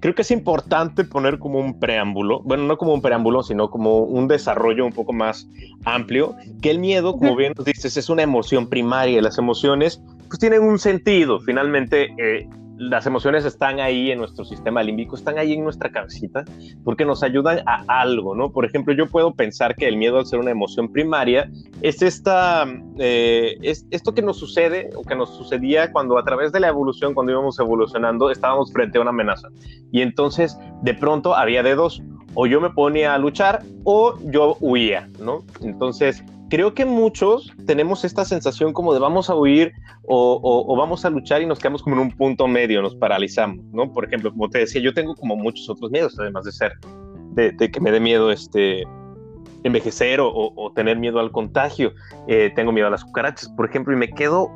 Creo 0.00 0.14
que 0.14 0.22
es 0.22 0.30
importante 0.32 1.04
poner 1.04 1.38
como 1.38 1.60
un 1.60 1.78
preámbulo, 1.78 2.40
bueno, 2.42 2.64
no 2.64 2.76
como 2.76 2.92
un 2.92 3.00
preámbulo, 3.00 3.44
sino 3.44 3.70
como 3.70 4.00
un 4.00 4.26
desarrollo 4.26 4.84
un 4.84 4.92
poco 4.92 5.12
más 5.12 5.48
amplio, 5.84 6.34
que 6.60 6.70
el 6.70 6.80
miedo, 6.80 7.16
como 7.16 7.36
bien 7.36 7.54
nos 7.56 7.64
dices, 7.64 7.96
es 7.96 8.10
una 8.10 8.22
emoción 8.22 8.68
primaria 8.68 9.22
las 9.22 9.38
emociones 9.38 10.02
pues 10.32 10.40
tienen 10.40 10.62
un 10.62 10.78
sentido. 10.78 11.40
Finalmente, 11.40 12.08
eh, 12.16 12.48
las 12.90 13.06
emociones 13.06 13.44
están 13.44 13.80
ahí 13.80 14.10
en 14.10 14.18
nuestro 14.18 14.44
sistema 14.44 14.82
límbico, 14.82 15.14
están 15.14 15.38
ahí 15.38 15.52
en 15.52 15.62
nuestra 15.62 15.90
cabecita, 15.90 16.44
porque 16.84 17.04
nos 17.04 17.22
ayudan 17.22 17.60
a 17.66 17.84
algo, 17.86 18.34
¿no? 18.34 18.50
Por 18.50 18.64
ejemplo, 18.64 18.92
yo 18.92 19.06
puedo 19.06 19.34
pensar 19.34 19.76
que 19.76 19.86
el 19.86 19.96
miedo 19.96 20.18
al 20.18 20.26
ser 20.26 20.40
una 20.40 20.50
emoción 20.50 20.90
primaria 20.90 21.50
es 21.80 22.02
esta, 22.02 22.66
eh, 22.98 23.56
es 23.62 23.86
esto 23.90 24.14
que 24.14 24.22
nos 24.22 24.38
sucede 24.38 24.90
o 24.96 25.02
que 25.02 25.14
nos 25.14 25.30
sucedía 25.36 25.92
cuando 25.92 26.18
a 26.18 26.24
través 26.24 26.52
de 26.52 26.60
la 26.60 26.68
evolución, 26.68 27.14
cuando 27.14 27.32
íbamos 27.32 27.58
evolucionando, 27.58 28.30
estábamos 28.30 28.72
frente 28.72 28.98
a 28.98 29.00
una 29.02 29.10
amenaza. 29.10 29.48
Y 29.92 30.02
entonces, 30.02 30.58
de 30.82 30.94
pronto, 30.94 31.36
había 31.36 31.62
de 31.62 31.74
dos, 31.74 32.02
o 32.34 32.46
yo 32.46 32.60
me 32.60 32.70
ponía 32.70 33.14
a 33.14 33.18
luchar 33.18 33.62
o 33.84 34.18
yo 34.24 34.56
huía, 34.60 35.08
¿no? 35.20 35.44
Entonces, 35.60 36.24
creo 36.52 36.74
que 36.74 36.84
muchos 36.84 37.50
tenemos 37.64 38.04
esta 38.04 38.26
sensación 38.26 38.74
como 38.74 38.92
de 38.92 39.00
vamos 39.00 39.30
a 39.30 39.34
huir 39.34 39.72
o, 40.02 40.76
vamos 40.76 41.02
a 41.06 41.08
luchar 41.08 41.40
y 41.40 41.46
nos 41.46 41.58
quedamos 41.58 41.82
como 41.82 41.96
en 41.96 42.02
un 42.02 42.10
punto 42.10 42.46
medio, 42.46 42.82
nos 42.82 42.94
paralizamos, 42.94 43.64
¿no? 43.72 43.90
Por 43.90 44.04
ejemplo, 44.04 44.30
como 44.30 44.50
te 44.50 44.58
decía, 44.58 44.82
yo 44.82 44.92
tengo 44.92 45.14
como 45.14 45.34
muchos 45.34 45.70
otros 45.70 45.90
miedos, 45.90 46.14
además 46.20 46.44
de 46.44 46.52
ser, 46.52 46.72
de, 47.30 47.56
que 47.56 47.80
me 47.80 47.90
dé 47.90 48.00
miedo 48.00 48.30
este 48.30 48.84
envejecer 49.64 50.20
o, 50.20 50.70
tener 50.74 50.98
miedo 50.98 51.20
al 51.20 51.32
contagio. 51.32 51.94
Eh, 52.28 52.52
tengo 52.54 52.70
miedo 52.70 52.88
a 52.88 52.90
las 52.90 53.02
cucarachas, 53.02 53.48
por 53.56 53.64
ejemplo, 53.64 53.94
y 53.94 53.96
me 53.96 54.10
quedo 54.10 54.50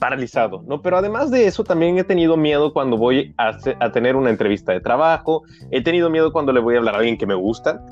paralizado, 0.00 0.64
¿no? 0.66 0.82
Pero 0.82 0.96
además 0.96 1.30
de 1.30 1.46
eso, 1.46 1.62
también 1.62 1.98
he 1.98 2.04
tenido 2.04 2.36
miedo 2.36 2.72
cuando 2.72 2.96
voy 2.96 3.34
a, 3.36 3.56
tener 3.92 4.16
una 4.16 4.30
entrevista 4.30 4.72
de 4.72 4.80
trabajo, 4.80 5.42
he 5.70 5.82
tenido 5.82 6.10
miedo 6.10 6.32
cuando 6.32 6.52
le 6.52 6.60
voy 6.60 6.74
a 6.74 6.78
hablar 6.78 6.96
a 6.96 6.98
alguien 6.98 7.18
que 7.18 7.26
me 7.26 7.34
gusta, 7.34 7.84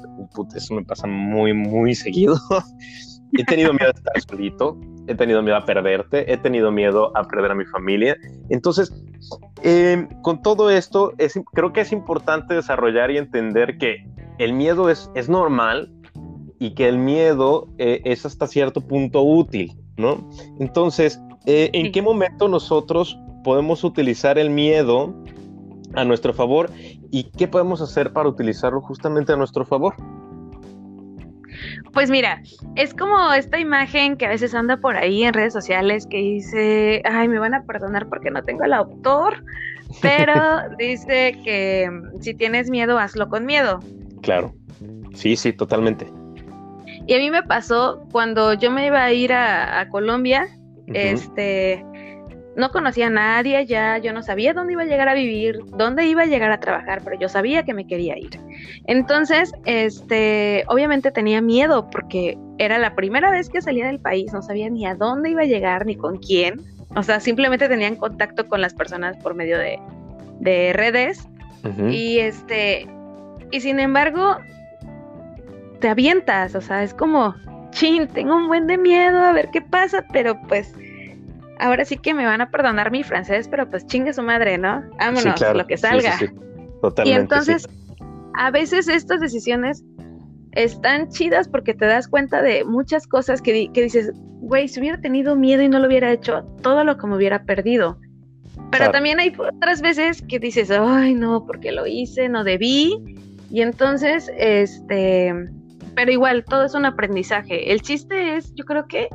eso 0.56 0.74
me 0.74 0.84
pasa 0.84 1.06
muy, 1.06 1.52
muy 1.52 1.94
seguido. 1.94 2.36
he 3.34 3.44
tenido 3.44 3.72
miedo 3.72 3.88
a 3.88 3.96
estar 3.96 4.20
solito, 4.22 4.80
he 5.06 5.14
tenido 5.14 5.42
miedo 5.42 5.56
a 5.56 5.64
perderte, 5.64 6.32
he 6.32 6.38
tenido 6.38 6.72
miedo 6.72 7.16
a 7.16 7.24
perder 7.24 7.52
a 7.52 7.54
mi 7.54 7.66
familia. 7.66 8.16
Entonces, 8.48 8.92
em, 9.62 10.08
con 10.22 10.42
todo 10.42 10.70
esto, 10.70 11.12
es, 11.18 11.38
creo 11.52 11.72
que 11.72 11.82
es 11.82 11.92
importante 11.92 12.54
desarrollar 12.54 13.10
y 13.10 13.18
entender 13.18 13.76
que 13.78 14.06
el 14.38 14.54
miedo 14.54 14.88
es, 14.88 15.10
es 15.14 15.28
normal 15.28 15.92
y 16.58 16.74
que 16.74 16.88
el 16.88 16.96
miedo 16.98 17.68
eh, 17.76 18.00
es 18.04 18.24
hasta 18.24 18.46
cierto 18.46 18.80
punto 18.80 19.22
útil, 19.22 19.76
¿no? 19.96 20.28
Entonces, 20.58 21.20
eh, 21.49 21.71
¿En 21.73 21.93
qué 21.93 22.02
momento 22.02 22.47
nosotros 22.47 23.19
podemos 23.43 23.83
utilizar 23.83 24.38
el 24.38 24.50
miedo 24.50 25.14
a 25.95 26.05
nuestro 26.05 26.35
favor 26.35 26.71
y 27.11 27.25
qué 27.25 27.49
podemos 27.49 27.81
hacer 27.81 28.12
para 28.12 28.28
utilizarlo 28.28 28.83
justamente 28.83 29.33
a 29.33 29.37
nuestro 29.37 29.64
favor? 29.64 29.95
Pues 31.95 32.11
mira, 32.11 32.43
es 32.76 32.93
como 32.93 33.33
esta 33.33 33.59
imagen 33.59 34.19
que 34.19 34.26
a 34.26 34.28
veces 34.28 34.55
anda 34.55 34.76
por 34.76 34.99
ahí 34.99 35.25
en 35.25 35.33
redes 35.33 35.55
sociales 35.55 36.07
que 36.07 36.19
dice, 36.19 37.00
ay, 37.07 37.28
me 37.28 37.38
van 37.38 37.55
a 37.55 37.62
perdonar 37.62 38.11
porque 38.11 38.31
no 38.31 38.45
tengo 38.45 38.64
el 38.64 38.75
autor, 38.75 39.43
pero 40.02 40.35
dice 40.78 41.40
que 41.45 41.88
mm, 41.90 42.21
si 42.21 42.35
tienes 42.35 42.69
miedo, 42.69 42.99
hazlo 42.99 43.31
con 43.31 43.47
miedo. 43.47 43.81
Claro, 44.21 44.52
sí, 45.14 45.35
sí, 45.35 45.55
totalmente. 45.55 46.12
Y 47.07 47.14
a 47.14 47.19
mí 47.19 47.31
me 47.31 47.43
pasó 47.43 48.02
cuando 48.12 48.52
yo 48.52 48.71
me 48.71 48.87
iba 48.87 49.02
a 49.02 49.12
ir 49.14 49.33
a 49.33 49.88
Colombia, 49.90 50.47
este, 50.95 51.85
no 52.57 52.71
conocía 52.71 53.07
a 53.07 53.11
nadie 53.11 53.57
allá, 53.57 53.99
yo 53.99 54.12
no 54.12 54.23
sabía 54.23 54.52
dónde 54.52 54.73
iba 54.73 54.83
a 54.83 54.87
llegar 54.87 55.09
a 55.09 55.14
vivir, 55.14 55.61
dónde 55.76 56.07
iba 56.07 56.23
a 56.23 56.26
llegar 56.26 56.50
a 56.50 56.59
trabajar, 56.59 57.02
pero 57.04 57.18
yo 57.18 57.28
sabía 57.28 57.62
que 57.62 57.73
me 57.73 57.87
quería 57.87 58.18
ir. 58.18 58.40
Entonces, 58.87 59.52
este, 59.64 60.64
obviamente 60.66 61.12
tenía 61.12 61.40
miedo 61.40 61.88
porque 61.88 62.37
era 62.59 62.78
la 62.78 62.95
primera 62.97 63.30
vez 63.30 63.49
que 63.49 63.62
salía 63.62 63.87
del 63.87 64.00
país, 64.00 64.33
no 64.33 64.42
sabía 64.42 64.68
ni 64.71 64.87
a 64.87 64.95
dónde 64.97 65.30
iba 65.30 65.42
a 65.42 65.47
llegar 65.47 65.87
ni 65.87 65.97
con 65.97 66.18
quién. 66.18 66.61
O 66.97 67.02
sea, 67.02 67.21
simplemente 67.21 67.68
tenían 67.68 67.95
contacto 67.95 68.49
con 68.49 68.61
las 68.61 68.75
personas 68.75 69.16
por 69.18 69.35
medio 69.35 69.57
de, 69.59 69.78
de 70.40 70.73
redes. 70.73 71.28
Y 71.90 72.18
este, 72.21 72.88
y 73.50 73.61
sin 73.61 73.78
embargo, 73.78 74.38
te 75.80 75.88
avientas, 75.88 76.54
o 76.54 76.61
sea, 76.61 76.83
es 76.83 76.95
como, 76.95 77.35
chin, 77.70 78.08
tengo 78.08 78.37
un 78.37 78.48
buen 78.48 78.66
de 78.66 78.78
miedo, 78.78 79.18
a 79.18 79.32
ver 79.32 79.50
qué 79.50 79.60
pasa, 79.60 80.04
pero 80.12 80.40
pues 80.48 80.75
ahora 81.58 81.84
sí 81.84 81.96
que 81.96 82.14
me 82.14 82.25
van 82.25 82.40
a 82.40 82.50
perdonar 82.50 82.90
mi 82.90 83.02
francés, 83.02 83.48
pero 83.48 83.68
pues 83.68 83.87
chingue 83.87 84.12
su 84.12 84.22
madre, 84.22 84.58
¿no? 84.58 84.82
Vámonos, 84.98 85.40
lo 85.54 85.66
que 85.66 85.76
salga. 85.76 86.18
y 87.04 87.10
entonces, 87.12 87.68
a 88.34 88.50
veces 88.50 88.88
estas 88.88 89.20
decisiones 89.20 89.84
están 90.52 91.08
chidas 91.10 91.48
porque 91.48 91.75
te 91.75 91.87
das 91.87 92.08
cuenta 92.08 92.42
de 92.42 92.64
muchas 92.64 93.06
cosas 93.06 93.42
que, 93.42 93.70
que 93.72 93.82
dices, 93.82 94.12
güey, 94.40 94.68
si 94.68 94.80
hubiera 94.80 95.00
tenido 95.00 95.37
miedo 95.37 95.62
y 95.62 95.68
no 95.68 95.78
lo 95.78 95.87
hubiera 95.87 96.10
hecho, 96.12 96.44
todo 96.62 96.84
lo 96.84 96.96
que 96.96 97.06
me 97.06 97.16
hubiera 97.16 97.44
perdido. 97.44 97.98
Pero 98.70 98.90
también 98.90 99.18
hay 99.18 99.32
otras 99.37 99.80
veces 99.80 100.22
que 100.22 100.38
dices, 100.38 100.70
ay, 100.70 101.14
no, 101.14 101.46
porque 101.46 101.72
lo 101.72 101.87
hice, 101.87 102.28
no 102.28 102.44
debí. 102.44 103.16
Y 103.50 103.62
entonces, 103.62 104.30
este, 104.37 105.32
pero 105.99 106.12
igual, 106.12 106.45
todo 106.45 106.64
es 106.64 106.75
un 106.75 106.85
aprendizaje. 106.85 107.73
El 107.73 107.83
chiste 107.83 108.37
es, 108.37 108.55
yo 108.55 108.64
creo 108.64 108.87
que 108.87 109.09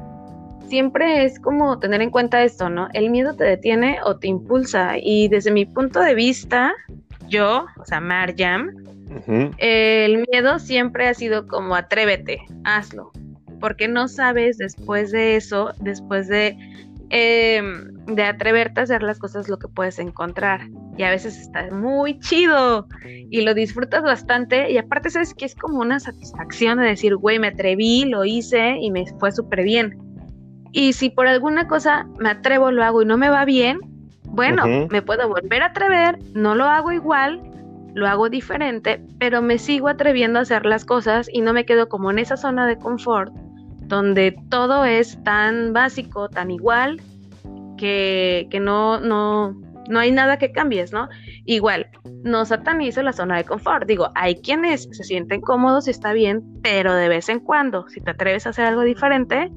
siempre 0.67 1.23
es 1.23 1.39
como 1.39 1.79
tener 1.79 2.01
en 2.01 2.09
cuenta 2.09 2.43
esto, 2.43 2.69
¿no? 2.69 2.89
El 2.91 3.09
miedo 3.09 3.37
te 3.37 3.45
detiene 3.45 3.99
o 4.03 4.17
te 4.17 4.27
impulsa. 4.27 4.97
Y 5.01 5.29
desde 5.29 5.49
mi 5.49 5.65
punto 5.65 6.01
de 6.01 6.13
vista, 6.13 6.73
yo, 7.29 7.67
o 7.79 7.85
sea, 7.85 8.01
Marjam, 8.01 8.71
el 9.59 10.25
miedo 10.29 10.59
siempre 10.59 11.07
ha 11.07 11.13
sido 11.13 11.47
como 11.47 11.73
atrévete, 11.73 12.41
hazlo. 12.65 13.13
Porque 13.61 13.87
no 13.87 14.09
sabes 14.09 14.57
después 14.57 15.13
de 15.13 15.37
eso, 15.37 15.71
después 15.79 16.27
de 16.27 16.57
Em, 17.15 17.93
de 18.07 18.23
atreverte 18.23 18.79
a 18.79 18.83
hacer 18.83 19.03
las 19.03 19.19
cosas 19.19 19.47
lo 19.47 19.59
que 19.59 19.67
puedes 19.67 19.99
encontrar. 19.99 20.61
Y 20.97 21.03
a 21.03 21.11
veces 21.11 21.37
está 21.37 21.69
muy 21.69 22.17
chido 22.17 22.87
y 23.29 23.41
lo 23.41 23.53
disfrutas 23.53 24.01
bastante. 24.01 24.71
Y 24.71 24.79
aparte, 24.79 25.11
sabes 25.11 25.35
que 25.35 25.45
es 25.45 25.53
como 25.53 25.79
una 25.79 25.99
satisfacción 25.99 26.79
de 26.79 26.85
decir, 26.85 27.15
güey, 27.15 27.37
me 27.37 27.49
atreví, 27.49 28.05
lo 28.05 28.25
hice 28.25 28.77
y 28.81 28.89
me 28.89 29.05
fue 29.19 29.31
súper 29.31 29.61
bien. 29.61 29.95
Y 30.71 30.93
si 30.93 31.11
por 31.11 31.27
alguna 31.27 31.67
cosa 31.67 32.07
me 32.17 32.29
atrevo, 32.29 32.71
lo 32.71 32.83
hago 32.83 33.03
y 33.03 33.05
no 33.05 33.15
me 33.15 33.29
va 33.29 33.45
bien, 33.45 33.79
bueno, 34.23 34.65
me 34.89 35.03
puedo 35.03 35.29
volver 35.29 35.61
a 35.61 35.67
atrever, 35.67 36.17
no 36.33 36.55
lo 36.55 36.65
hago 36.65 36.91
igual, 36.91 37.43
lo 37.93 38.07
hago 38.07 38.27
diferente, 38.27 39.05
pero 39.19 39.43
me 39.43 39.59
sigo 39.59 39.87
atreviendo 39.87 40.39
a 40.39 40.41
hacer 40.41 40.65
las 40.65 40.83
cosas 40.83 41.29
y 41.31 41.41
no 41.41 41.53
me 41.53 41.65
quedo 41.65 41.89
como 41.89 42.09
en 42.09 42.17
esa 42.17 42.37
zona 42.37 42.65
de 42.65 42.79
confort 42.79 43.31
donde 43.87 44.35
todo 44.49 44.85
es 44.85 45.21
tan 45.23 45.73
básico, 45.73 46.29
tan 46.29 46.51
igual, 46.51 47.01
que, 47.77 48.47
no, 48.61 48.99
no, 48.99 49.59
no 49.89 49.99
hay 49.99 50.11
nada 50.11 50.37
que 50.37 50.51
cambies, 50.51 50.93
¿no? 50.93 51.09
Igual, 51.45 51.87
no 52.23 52.45
satanizo 52.45 53.01
la 53.03 53.13
zona 53.13 53.37
de 53.37 53.43
confort. 53.43 53.87
Digo, 53.87 54.09
hay 54.15 54.35
quienes 54.35 54.87
se 54.91 55.03
sienten 55.03 55.41
cómodos 55.41 55.87
y 55.87 55.91
está 55.91 56.13
bien, 56.13 56.43
pero 56.61 56.93
de 56.93 57.09
vez 57.09 57.27
en 57.29 57.39
cuando, 57.39 57.87
si 57.89 57.99
te 57.99 58.11
atreves 58.11 58.47
a 58.47 58.51
hacer 58.51 58.65
algo 58.65 58.81
diferente, 58.83 59.51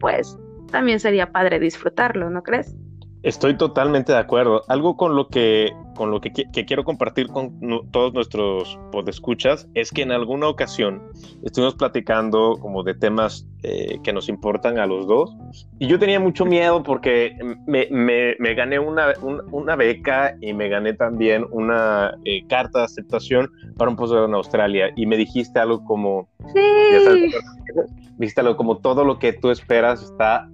pues 0.00 0.36
también 0.70 0.98
sería 0.98 1.30
padre 1.30 1.60
disfrutarlo, 1.60 2.28
¿no 2.30 2.42
crees? 2.42 2.74
Estoy 3.22 3.56
totalmente 3.56 4.12
de 4.12 4.18
acuerdo. 4.18 4.64
Algo 4.66 4.96
con 4.96 5.14
lo 5.14 5.28
que, 5.28 5.72
con 5.94 6.10
lo 6.10 6.20
que, 6.20 6.32
quiero 6.32 6.82
compartir 6.82 7.28
con 7.28 7.52
todos 7.92 8.12
nuestros 8.12 8.78
podescuchas 8.90 9.68
es 9.74 9.92
que 9.92 10.02
en 10.02 10.10
alguna 10.10 10.48
ocasión 10.48 11.00
estuvimos 11.44 11.76
platicando 11.76 12.56
como 12.60 12.82
de 12.82 12.94
temas 12.94 13.46
eh, 13.62 13.98
que 14.02 14.12
nos 14.12 14.28
importan 14.28 14.78
a 14.80 14.86
los 14.86 15.06
dos 15.06 15.36
y 15.78 15.86
yo 15.86 16.00
tenía 16.00 16.18
mucho 16.18 16.44
miedo 16.44 16.82
porque 16.82 17.36
me, 17.66 17.86
me, 17.90 18.54
gané 18.54 18.80
una, 18.80 19.12
una, 19.20 19.76
beca 19.76 20.36
y 20.40 20.52
me 20.52 20.68
gané 20.68 20.94
también 20.94 21.46
una 21.52 22.16
eh, 22.24 22.44
carta 22.48 22.80
de 22.80 22.84
aceptación 22.86 23.52
para 23.76 23.88
un 23.88 23.96
posgrado 23.96 24.26
en 24.26 24.34
Australia 24.34 24.90
y 24.96 25.06
me 25.06 25.16
dijiste 25.16 25.60
algo 25.60 25.84
como... 25.84 26.28
Sí. 26.52 26.58
me 26.58 27.86
dijiste 28.18 28.40
algo 28.40 28.56
como 28.56 28.78
todo 28.78 29.04
lo 29.04 29.20
que 29.20 29.32
tú 29.32 29.50
esperas 29.50 30.02
está 30.02 30.48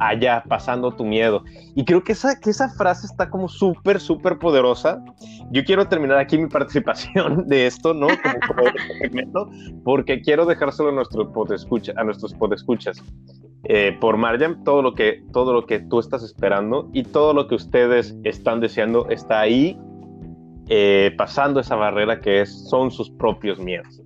allá 0.00 0.42
pasando 0.48 0.92
tu 0.92 1.04
miedo. 1.04 1.44
Y 1.74 1.84
creo 1.84 2.02
que 2.02 2.12
esa, 2.12 2.38
que 2.38 2.50
esa 2.50 2.68
frase 2.70 3.06
está 3.06 3.30
como 3.30 3.48
súper, 3.48 4.00
súper 4.00 4.38
poderosa. 4.38 5.02
Yo 5.50 5.64
quiero 5.64 5.86
terminar 5.88 6.18
aquí 6.18 6.38
mi 6.38 6.48
participación 6.48 7.46
de 7.48 7.66
esto, 7.66 7.94
¿no? 7.94 8.08
Como, 8.08 8.62
segmento, 9.00 9.50
porque 9.84 10.20
quiero 10.20 10.46
dejárselo 10.46 10.90
a 10.90 10.92
nuestros 10.92 11.28
podescuchas, 11.28 11.96
a 11.96 12.04
nuestros 12.04 12.34
podescuchas. 12.34 13.02
Eh, 13.64 13.96
por 14.00 14.16
Marjam, 14.16 14.64
todo 14.64 14.82
lo, 14.82 14.94
que, 14.94 15.22
todo 15.32 15.52
lo 15.52 15.66
que 15.66 15.78
tú 15.78 16.00
estás 16.00 16.24
esperando 16.24 16.90
y 16.92 17.04
todo 17.04 17.32
lo 17.32 17.46
que 17.46 17.54
ustedes 17.54 18.16
están 18.24 18.60
deseando 18.60 19.08
está 19.08 19.40
ahí 19.40 19.78
eh, 20.68 21.12
pasando 21.16 21.60
esa 21.60 21.76
barrera 21.76 22.20
que 22.20 22.40
es, 22.40 22.68
son 22.68 22.90
sus 22.90 23.10
propios 23.10 23.58
miedos. 23.58 24.02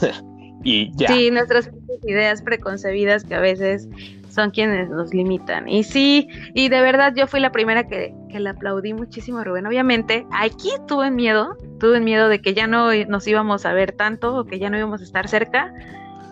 y 0.64 0.90
ya. 0.96 1.08
Sí, 1.08 1.30
nuestras 1.30 1.70
ideas 2.06 2.42
preconcebidas 2.42 3.24
que 3.24 3.34
a 3.34 3.40
veces 3.40 3.88
son 4.34 4.50
quienes 4.50 4.90
nos 4.90 5.14
limitan. 5.14 5.68
Y 5.68 5.84
sí, 5.84 6.28
y 6.54 6.68
de 6.68 6.80
verdad 6.80 7.12
yo 7.16 7.26
fui 7.26 7.40
la 7.40 7.52
primera 7.52 7.86
que, 7.86 8.14
que 8.28 8.40
le 8.40 8.50
aplaudí 8.50 8.92
muchísimo 8.92 9.38
a 9.38 9.44
Rubén. 9.44 9.66
Obviamente, 9.66 10.26
aquí 10.32 10.70
tuve 10.88 11.10
miedo, 11.10 11.56
tuve 11.78 12.00
miedo 12.00 12.28
de 12.28 12.40
que 12.40 12.54
ya 12.54 12.66
no 12.66 12.90
nos 13.06 13.26
íbamos 13.26 13.64
a 13.64 13.72
ver 13.72 13.92
tanto 13.92 14.36
o 14.36 14.44
que 14.44 14.58
ya 14.58 14.70
no 14.70 14.78
íbamos 14.78 15.00
a 15.00 15.04
estar 15.04 15.28
cerca. 15.28 15.72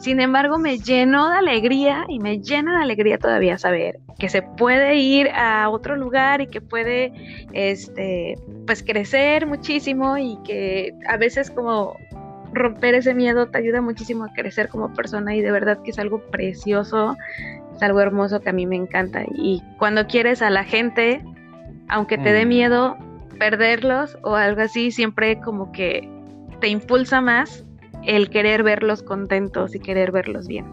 Sin 0.01 0.19
embargo, 0.19 0.59
me 0.59 0.79
llenó 0.79 1.31
de 1.31 1.37
alegría 1.37 2.05
y 2.09 2.19
me 2.19 2.41
llena 2.41 2.79
de 2.79 2.83
alegría 2.83 3.19
todavía 3.19 3.57
saber 3.57 4.01
que 4.19 4.29
se 4.29 4.43
puede 4.43 4.97
ir 4.97 5.29
a 5.31 5.69
otro 5.69 5.97
lugar 5.97 6.41
y 6.41 6.49
que 6.49 6.61
puede, 6.61 7.13
este, 7.53 8.37
pues 8.67 8.83
crecer 8.83 9.47
muchísimo 9.47 10.19
y 10.19 10.39
que 10.45 10.93
a 11.09 11.17
veces 11.17 11.51
como 11.51 11.97
romper 12.53 12.95
ese 12.95 13.15
miedo 13.15 13.49
te 13.49 13.59
ayuda 13.59 13.81
muchísimo 13.81 14.25
a 14.25 14.33
crecer 14.33 14.69
como 14.69 14.93
persona 14.93 15.35
y 15.35 15.41
de 15.41 15.51
verdad 15.51 15.79
que 15.83 15.91
es 15.91 15.99
algo 15.99 16.21
precioso 16.31 17.17
es 17.75 17.83
algo 17.83 18.01
hermoso 18.01 18.41
que 18.41 18.51
a 18.51 18.53
mí 18.53 18.67
me 18.67 18.77
encanta. 18.77 19.25
Y 19.35 19.63
cuando 19.79 20.07
quieres 20.07 20.43
a 20.43 20.51
la 20.51 20.65
gente, 20.65 21.25
aunque 21.89 22.19
te 22.19 22.33
dé 22.33 22.45
mm. 22.45 22.49
miedo 22.49 22.97
perderlos 23.39 24.19
o 24.23 24.37
algo 24.37 24.63
así, 24.63 24.91
siempre 24.91 25.41
como 25.41 25.73
que 25.73 26.09
te 26.61 26.69
impulsa 26.69 27.21
más 27.21 27.65
el 28.05 28.31
querer 28.31 28.63
verlos 28.63 29.03
contentos 29.03 29.75
y 29.75 29.81
querer 29.81 30.13
verlos 30.13 30.47
bien. 30.49 30.67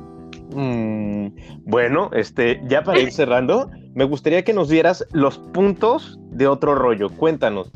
Mm, 0.56 1.36
bueno, 1.64 2.10
este, 2.14 2.62
ya 2.68 2.84
para 2.84 3.00
ir 3.00 3.12
cerrando, 3.12 3.70
me 3.94 4.04
gustaría 4.04 4.44
que 4.44 4.54
nos 4.54 4.70
dieras 4.70 5.06
los 5.12 5.38
puntos 5.38 6.20
de 6.32 6.48
otro 6.48 6.76
rollo. 6.76 7.10
Cuéntanos, 7.10 7.72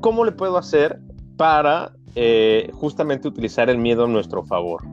¿cómo 0.00 0.24
le 0.24 0.32
puedo 0.32 0.56
hacer 0.56 1.00
para 1.36 1.92
eh, 2.20 2.70
justamente 2.74 3.28
utilizar 3.28 3.70
el 3.70 3.78
miedo 3.78 4.06
a 4.06 4.08
nuestro 4.08 4.42
favor? 4.42 4.84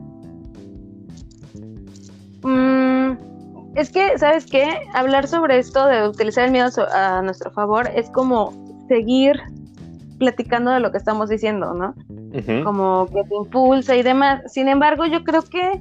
Mm, 2.44 3.16
es 3.74 3.90
que, 3.90 4.16
¿sabes 4.16 4.46
qué? 4.46 4.64
Hablar 4.94 5.26
sobre 5.26 5.58
esto 5.58 5.86
de 5.86 6.08
utilizar 6.08 6.44
el 6.44 6.52
miedo 6.52 6.68
a 6.92 7.20
nuestro 7.22 7.50
favor 7.50 7.90
es 7.92 8.08
como 8.10 8.52
seguir 8.86 9.40
platicando 10.18 10.70
de 10.70 10.78
lo 10.78 10.92
que 10.92 10.98
estamos 10.98 11.28
diciendo, 11.28 11.74
¿no? 11.74 11.94
Como 12.62 13.06
que 13.06 13.24
te 13.24 13.34
impulsa 13.34 13.96
y 13.96 14.04
demás. 14.04 14.42
Sin 14.46 14.68
embargo, 14.68 15.04
yo 15.06 15.24
creo 15.24 15.42
que 15.42 15.80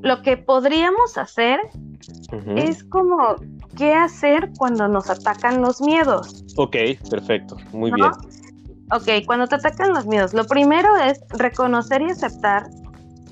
lo 0.00 0.22
que 0.22 0.38
podríamos 0.38 1.18
hacer 1.18 1.60
es 2.56 2.84
como 2.84 3.36
qué 3.76 3.92
hacer 3.92 4.50
cuando 4.56 4.88
nos 4.88 5.10
atacan 5.10 5.60
los 5.60 5.82
miedos. 5.82 6.42
Ok, 6.56 6.76
perfecto, 7.10 7.56
muy 7.72 7.92
bien. 7.92 8.10
Ok, 8.92 9.24
cuando 9.26 9.46
te 9.46 9.56
atacan 9.56 9.92
los 9.94 10.06
miedos, 10.06 10.34
lo 10.34 10.44
primero 10.44 10.96
es 10.96 11.20
reconocer 11.30 12.02
y 12.02 12.10
aceptar 12.10 12.68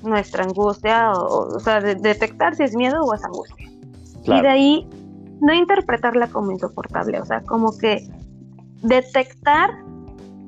nuestra 0.01 0.43
angustia, 0.43 1.11
o, 1.11 1.55
o 1.55 1.59
sea, 1.59 1.79
detectar 1.79 2.55
si 2.55 2.63
es 2.63 2.75
miedo 2.75 3.01
o 3.01 3.13
es 3.13 3.23
angustia. 3.23 3.69
Y 4.25 4.41
de 4.41 4.47
ahí 4.47 4.89
no 5.41 5.53
interpretarla 5.53 6.27
como 6.27 6.51
insoportable, 6.51 7.19
o 7.19 7.25
sea, 7.25 7.41
como 7.41 7.77
que 7.77 8.07
detectar 8.81 9.71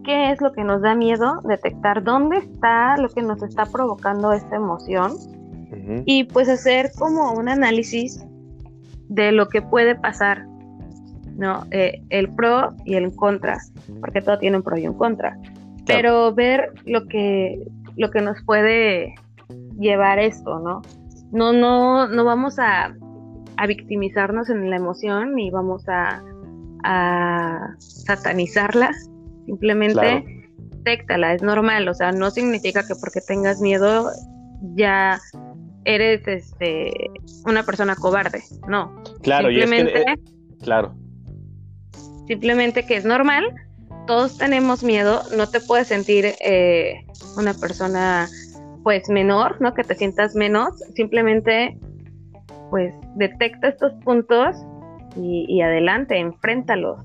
qué 0.04 0.32
es 0.32 0.42
lo 0.42 0.54
que 0.54 0.64
nos 0.64 0.82
da 0.82 0.96
miedo, 0.96 1.42
detectar 1.44 2.04
dónde 2.04 2.38
está 2.38 2.96
lo 2.98 3.10
que 3.10 3.22
nos 3.22 3.42
está 3.44 3.66
provocando 3.66 4.32
esta 4.32 4.56
emoción 4.56 5.14
y 6.06 6.24
pues 6.26 6.48
hacer 6.48 6.92
como 6.98 7.34
un 7.34 7.50
análisis 7.50 8.24
de 9.10 9.32
lo 9.32 9.50
que 9.50 9.62
puede 9.62 9.96
pasar, 9.96 10.46
¿no? 11.36 11.66
Eh, 11.72 12.02
el 12.10 12.30
pro 12.34 12.74
y 12.86 12.96
el 12.96 13.16
contra, 13.16 13.58
porque 14.00 14.22
todo 14.22 14.40
tiene 14.40 14.58
un 14.58 14.64
pro 14.64 14.78
y 14.78 14.88
un 14.88 14.98
contra, 14.98 15.38
pero 15.86 16.34
ver 16.34 16.74
lo 16.86 17.06
que, 17.08 17.64
lo 17.96 18.10
que 18.12 18.22
nos 18.22 18.42
puede 18.44 19.16
llevar 19.80 20.20
esto, 20.20 20.60
¿no? 20.60 20.82
No, 21.32 21.54
no, 21.54 22.08
no 22.08 22.24
vamos 22.24 22.58
a 22.60 22.96
a 23.58 23.68
victimizarnos 23.68 24.50
en 24.50 24.70
la 24.70 24.76
emoción 24.76 25.38
y 25.40 25.50
vamos 25.50 25.84
a, 25.88 26.24
satanizarla. 27.80 28.92
Simplemente 29.48 30.52
claro. 30.84 31.34
es 31.34 31.42
normal, 31.42 31.88
o 31.88 31.96
sea, 31.96 32.12
no 32.12 32.30
significa 32.30 32.86
que 32.86 32.94
porque 33.02 33.22
tengas 33.22 33.60
miedo 33.60 34.12
ya 34.76 35.20
eres 35.84 36.28
este 36.28 36.94
una 37.44 37.64
persona 37.64 37.96
cobarde, 37.96 38.44
no. 38.68 39.02
Claro, 39.24 39.50
simplemente, 39.50 39.94
y 39.94 39.96
es 39.96 40.06
que, 40.06 40.12
eh, 40.12 40.18
claro. 40.62 40.96
Simplemente 42.28 42.86
que 42.86 42.96
es 42.96 43.06
normal, 43.06 43.54
todos 44.08 44.38
tenemos 44.38 44.84
miedo, 44.84 45.22
no 45.36 45.48
te 45.48 45.60
puedes 45.60 45.88
sentir 45.88 46.34
eh, 46.42 47.06
una 47.38 47.54
persona 47.54 48.28
pues 48.84 49.10
menor, 49.10 49.60
¿no? 49.62 49.74
Que 49.74 49.84
te 49.84 49.96
sientas 49.96 50.36
menos, 50.36 50.80
simplemente 50.96 51.78
pues 52.70 52.94
detecta 53.16 53.70
estos 53.70 53.94
puntos 54.04 54.56
y, 55.18 55.62
adelante, 55.62 56.18
enfréntalos. 56.20 57.00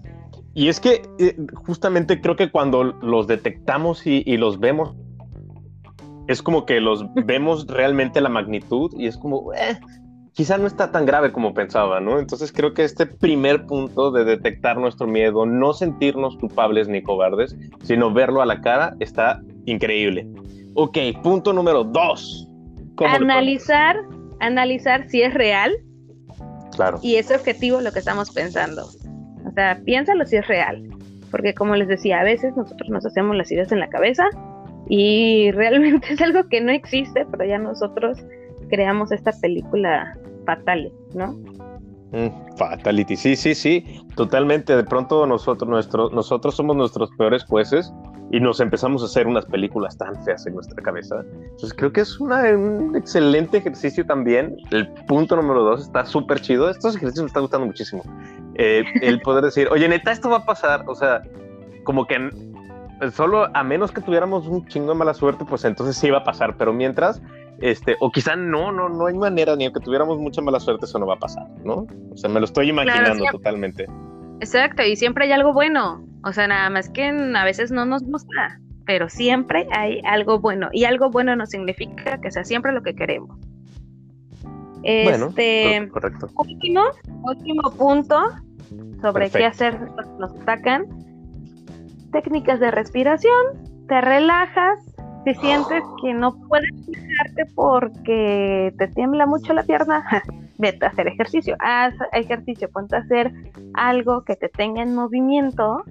Y 0.52 0.68
es 0.68 0.80
que 0.80 1.02
eh, 1.18 1.36
justamente 1.64 2.20
creo 2.20 2.34
que 2.34 2.50
cuando 2.50 2.84
los 2.84 3.26
detectamos 3.28 4.06
y, 4.06 4.36
los 4.36 4.58
vemos, 4.58 4.94
es 6.26 6.42
como 6.42 6.66
que 6.66 6.80
los 6.80 7.04
vemos 7.24 7.66
realmente 7.66 8.20
la 8.20 8.28
magnitud 8.28 8.92
y 8.96 9.06
es 9.06 9.16
como, 9.16 9.54
eh, 9.54 9.78
quizá 10.34 10.58
no 10.58 10.66
está 10.66 10.90
tan 10.90 11.06
grave 11.06 11.32
como 11.32 11.54
pensaba, 11.54 12.00
¿no? 12.00 12.18
Entonces 12.18 12.52
creo 12.52 12.74
que 12.74 12.84
este 12.84 13.06
primer 13.06 13.66
punto 13.66 14.10
de 14.10 14.24
detectar 14.24 14.78
nuestro 14.78 15.06
miedo, 15.06 15.46
no 15.46 15.72
sentirnos 15.72 16.36
culpables 16.36 16.88
ni 16.88 17.02
cobardes, 17.02 17.56
sino 17.82 18.12
verlo 18.12 18.42
a 18.42 18.46
la 18.46 18.60
cara, 18.60 18.94
está 19.00 19.40
increíble. 19.66 20.26
Ok, 20.74 20.98
punto 21.22 21.52
número 21.52 21.84
dos. 21.84 22.46
Analizar 22.98 23.96
analizar 24.40 25.08
si 25.08 25.22
es 25.22 25.32
real 25.34 25.72
claro. 26.74 26.98
y 27.02 27.16
es 27.16 27.30
objetivo 27.30 27.80
lo 27.80 27.92
que 27.92 28.00
estamos 28.00 28.30
pensando. 28.30 28.86
O 29.46 29.52
sea, 29.52 29.80
piénsalo 29.84 30.26
si 30.26 30.36
es 30.36 30.46
real. 30.48 30.82
Porque 31.30 31.54
como 31.54 31.76
les 31.76 31.86
decía, 31.86 32.20
a 32.20 32.24
veces 32.24 32.56
nosotros 32.56 32.88
nos 32.88 33.06
hacemos 33.06 33.36
las 33.36 33.50
ideas 33.52 33.70
en 33.70 33.78
la 33.78 33.88
cabeza 33.88 34.24
y 34.88 35.52
realmente 35.52 36.08
es 36.14 36.20
algo 36.20 36.48
que 36.48 36.60
no 36.60 36.72
existe, 36.72 37.24
pero 37.30 37.44
ya 37.44 37.58
nosotros 37.58 38.18
creamos 38.70 39.12
esta 39.12 39.32
película 39.32 40.16
fatal, 40.46 40.92
¿no? 41.14 41.38
Mm, 42.12 42.56
fatality, 42.56 43.16
sí, 43.16 43.36
sí, 43.36 43.54
sí, 43.54 43.84
totalmente. 44.16 44.74
De 44.74 44.84
pronto 44.84 45.26
nosotros, 45.26 45.68
nuestro, 45.68 46.10
nosotros 46.10 46.56
somos 46.56 46.76
nuestros 46.76 47.10
peores 47.16 47.44
jueces 47.44 47.92
y 48.32 48.40
nos 48.40 48.60
empezamos 48.60 49.02
a 49.02 49.06
hacer 49.06 49.26
unas 49.26 49.44
películas 49.44 49.96
tan 49.96 50.22
feas 50.24 50.46
en 50.46 50.54
nuestra 50.54 50.82
cabeza. 50.82 51.24
Entonces 51.42 51.74
creo 51.74 51.92
que 51.92 52.00
es 52.00 52.18
un 52.20 52.96
excelente 52.96 53.58
ejercicio 53.58 54.04
también. 54.06 54.56
El 54.70 54.88
punto 55.08 55.36
número 55.36 55.62
dos 55.62 55.82
está 55.82 56.04
súper 56.04 56.40
chido. 56.40 56.68
Estos 56.70 56.96
ejercicios 56.96 57.24
me 57.24 57.28
están 57.28 57.42
gustando 57.42 57.66
muchísimo. 57.66 58.02
Eh, 58.54 58.84
el 59.02 59.20
poder 59.20 59.44
decir, 59.44 59.68
oye, 59.70 59.88
neta, 59.88 60.12
esto 60.12 60.30
va 60.30 60.38
a 60.38 60.44
pasar. 60.44 60.84
O 60.86 60.94
sea, 60.94 61.22
como 61.84 62.06
que 62.06 62.30
solo 63.12 63.48
a 63.52 63.64
menos 63.64 63.90
que 63.90 64.00
tuviéramos 64.00 64.46
un 64.46 64.66
chingo 64.66 64.92
de 64.92 64.98
mala 64.98 65.14
suerte, 65.14 65.44
pues 65.44 65.64
entonces 65.64 65.96
sí 65.96 66.10
va 66.10 66.18
a 66.18 66.24
pasar. 66.24 66.56
Pero 66.56 66.72
mientras 66.72 67.20
este, 67.60 67.96
o 68.00 68.10
quizá 68.10 68.36
no, 68.36 68.72
no, 68.72 68.88
no 68.88 69.06
hay 69.06 69.14
manera, 69.14 69.54
ni 69.56 69.66
aunque 69.66 69.80
tuviéramos 69.80 70.18
mucha 70.18 70.40
mala 70.40 70.60
suerte, 70.60 70.86
eso 70.86 70.98
no 70.98 71.06
va 71.06 71.14
a 71.14 71.18
pasar, 71.18 71.46
¿no? 71.64 71.86
O 72.12 72.16
sea, 72.16 72.30
me 72.30 72.40
lo 72.40 72.46
estoy 72.46 72.70
imaginando 72.70 73.24
totalmente. 73.30 73.86
Exacto, 74.40 74.82
y 74.82 74.96
siempre 74.96 75.26
hay 75.26 75.32
algo 75.32 75.52
bueno. 75.52 76.04
O 76.24 76.32
sea, 76.32 76.48
nada 76.48 76.68
más 76.70 76.88
que 76.88 77.08
a 77.08 77.44
veces 77.44 77.70
no 77.70 77.84
nos 77.84 78.02
gusta, 78.02 78.60
pero 78.86 79.08
siempre 79.08 79.66
hay 79.72 80.00
algo 80.04 80.40
bueno. 80.40 80.68
Y 80.72 80.84
algo 80.84 81.10
bueno 81.10 81.36
no 81.36 81.46
significa 81.46 82.18
que 82.20 82.30
sea 82.30 82.44
siempre 82.44 82.72
lo 82.72 82.82
que 82.82 82.94
queremos. 82.94 83.38
Este, 84.82 85.88
correcto. 85.92 86.28
Último, 86.36 86.82
último 87.22 87.70
punto 87.76 88.16
sobre 89.02 89.30
qué 89.30 89.44
hacer 89.44 89.78
nos 90.18 90.32
atacan. 90.40 90.86
Técnicas 92.12 92.60
de 92.60 92.70
respiración, 92.70 93.86
te 93.86 94.00
relajas, 94.00 94.78
si 95.24 95.34
sientes 95.34 95.82
que 96.02 96.14
no 96.14 96.34
puedes 96.48 96.70
fijarte 96.86 97.46
porque 97.54 98.74
te 98.78 98.88
tiembla 98.88 99.26
mucho 99.26 99.52
la 99.52 99.62
pierna, 99.62 100.04
vete 100.58 100.86
a 100.86 100.88
hacer 100.88 101.08
ejercicio. 101.08 101.56
Haz 101.60 101.94
ejercicio, 102.12 102.70
ponte 102.70 102.96
a 102.96 103.00
hacer 103.00 103.32
algo 103.74 104.24
que 104.24 104.36
te 104.36 104.48
tenga 104.48 104.82
en 104.82 104.94
movimiento 104.94 105.82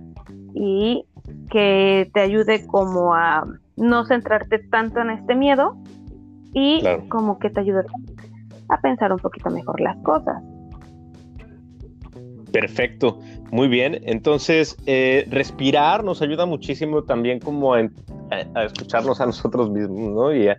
y 0.54 1.06
que 1.50 2.10
te 2.14 2.22
ayude 2.22 2.66
como 2.66 3.14
a 3.14 3.46
no 3.78 4.06
centrarte 4.06 4.60
tanto 4.60 5.00
en 5.00 5.12
este 5.12 5.36
miedo 5.36 5.78
y 6.54 6.84
como 7.10 7.40
que 7.40 7.50
te 7.50 7.62
ayude 7.62 7.84
a 8.70 8.82
pensar 8.82 9.12
un 9.12 9.20
poquito 9.20 9.50
mejor 9.50 9.80
las 9.80 9.98
cosas. 10.04 10.42
Perfecto, 12.52 13.20
muy 13.52 13.68
bien. 13.68 14.00
Entonces, 14.04 14.78
eh, 14.86 15.28
respirar 15.30 16.04
nos 16.04 16.22
ayuda 16.22 16.46
muchísimo 16.46 17.04
también 17.04 17.40
como 17.40 17.74
a, 17.74 17.82
escucharnos 18.64 19.22
a 19.22 19.26
nosotros 19.26 19.70
mismos, 19.70 20.12
¿no? 20.14 20.34
Y 20.34 20.48
a, 20.48 20.58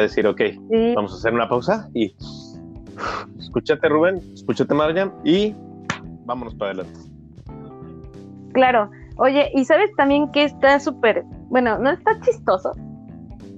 decir, 0.00 0.26
ok, 0.26 0.40
vamos 0.94 1.12
a 1.12 1.16
hacer 1.16 1.32
una 1.32 1.48
pausa 1.48 1.88
y 1.94 2.14
escúchate 3.38 3.88
Rubén, 3.88 4.20
escúchate 4.34 4.74
Mariam 4.74 5.12
y 5.24 5.54
vámonos 6.24 6.54
para 6.54 6.72
adelante. 6.72 7.00
Claro, 8.52 8.90
Oye, 9.16 9.50
¿y 9.54 9.64
sabes 9.64 9.94
también 9.96 10.30
que 10.32 10.44
está 10.44 10.80
súper, 10.80 11.24
bueno, 11.48 11.78
no 11.78 11.90
está 11.90 12.20
chistoso? 12.20 12.72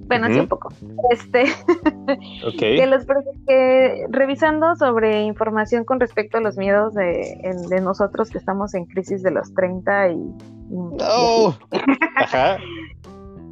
Bueno, 0.06 0.28
sí 0.28 0.38
un 0.38 0.48
poco. 0.48 0.68
Este, 1.10 1.44
que 2.58 2.86
los 2.86 3.04
que 3.46 4.06
revisando 4.10 4.76
sobre 4.76 5.22
información 5.22 5.84
con 5.84 6.00
respecto 6.00 6.38
a 6.38 6.40
los 6.40 6.56
miedos 6.56 6.94
de, 6.94 7.36
de 7.68 7.80
nosotros 7.80 8.30
que 8.30 8.38
estamos 8.38 8.74
en 8.74 8.86
crisis 8.86 9.22
de 9.22 9.32
los 9.32 9.52
30 9.54 10.10
y... 10.10 10.16
no. 10.70 11.58
Ajá. 12.16 12.58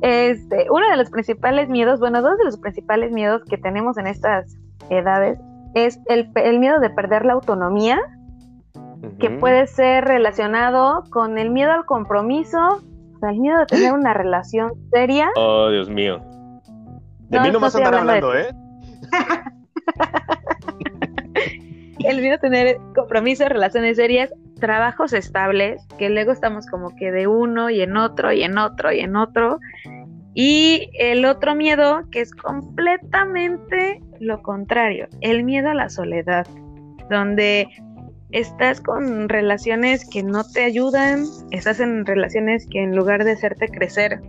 Este, 0.02 0.66
uno 0.70 0.88
de 0.90 0.96
los 0.96 1.10
principales 1.10 1.68
miedos, 1.68 1.98
bueno, 1.98 2.20
dos 2.20 2.36
de 2.38 2.44
los 2.44 2.58
principales 2.58 3.10
miedos 3.10 3.42
que 3.48 3.56
tenemos 3.56 3.96
en 3.96 4.06
estas 4.06 4.56
edades 4.90 5.38
es 5.74 5.98
el, 6.06 6.30
el 6.36 6.58
miedo 6.60 6.78
de 6.78 6.90
perder 6.90 7.24
la 7.24 7.32
autonomía 7.32 7.98
que 9.18 9.30
puede 9.30 9.66
ser 9.66 10.04
relacionado 10.04 11.04
con 11.10 11.38
el 11.38 11.50
miedo 11.50 11.72
al 11.72 11.84
compromiso, 11.84 12.58
o 12.58 13.18
sea, 13.18 13.30
el 13.30 13.38
miedo 13.38 13.58
de 13.60 13.66
tener 13.66 13.92
una 13.92 14.14
relación 14.14 14.72
seria. 14.90 15.30
Oh, 15.36 15.68
Dios 15.68 15.88
mío. 15.88 16.20
De 17.34 17.40
mí 17.40 17.50
no 17.50 17.60
vas 17.60 17.74
a 17.74 17.78
andar 17.78 17.94
hablando, 17.96 18.36
¿eh? 18.36 18.48
el 21.98 22.20
miedo 22.20 22.36
a 22.36 22.38
tener 22.38 22.78
compromiso, 22.94 23.48
relaciones 23.48 23.96
serias, 23.96 24.30
trabajos 24.60 25.12
estables, 25.12 25.82
que 25.98 26.10
luego 26.10 26.32
estamos 26.32 26.66
como 26.66 26.94
que 26.96 27.10
de 27.10 27.26
uno 27.26 27.70
y 27.70 27.82
en 27.82 27.96
otro 27.96 28.32
y 28.32 28.42
en 28.42 28.58
otro 28.58 28.92
y 28.92 29.00
en 29.00 29.16
otro. 29.16 29.58
Y 30.34 30.90
el 30.98 31.24
otro 31.24 31.54
miedo 31.54 32.02
que 32.10 32.20
es 32.20 32.32
completamente 32.32 34.00
lo 34.20 34.42
contrario, 34.42 35.08
el 35.20 35.44
miedo 35.44 35.70
a 35.70 35.74
la 35.74 35.88
soledad, 35.88 36.46
donde 37.10 37.68
estás 38.30 38.80
con 38.80 39.28
relaciones 39.28 40.08
que 40.08 40.22
no 40.22 40.44
te 40.44 40.64
ayudan, 40.64 41.24
estás 41.50 41.78
en 41.78 42.04
relaciones 42.04 42.66
que 42.68 42.82
en 42.82 42.96
lugar 42.96 43.24
de 43.24 43.32
hacerte 43.32 43.68
crecer, 43.68 44.20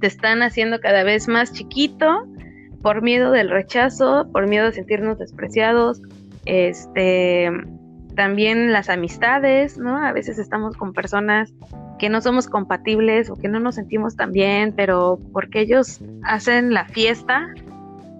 te 0.00 0.06
están 0.06 0.42
haciendo 0.42 0.80
cada 0.80 1.04
vez 1.04 1.28
más 1.28 1.52
chiquito 1.52 2.26
por 2.82 3.02
miedo 3.02 3.30
del 3.30 3.50
rechazo, 3.50 4.28
por 4.32 4.48
miedo 4.48 4.66
de 4.66 4.72
sentirnos 4.72 5.18
despreciados, 5.18 6.00
este 6.46 7.50
también 8.16 8.72
las 8.72 8.88
amistades, 8.88 9.78
¿no? 9.78 9.96
A 9.96 10.12
veces 10.12 10.38
estamos 10.38 10.76
con 10.76 10.92
personas 10.92 11.52
que 11.98 12.08
no 12.08 12.20
somos 12.20 12.48
compatibles 12.48 13.30
o 13.30 13.36
que 13.36 13.48
no 13.48 13.60
nos 13.60 13.76
sentimos 13.76 14.16
tan 14.16 14.32
bien, 14.32 14.72
pero 14.74 15.18
porque 15.32 15.60
ellos 15.60 16.00
hacen 16.24 16.74
la 16.74 16.86
fiesta 16.86 17.48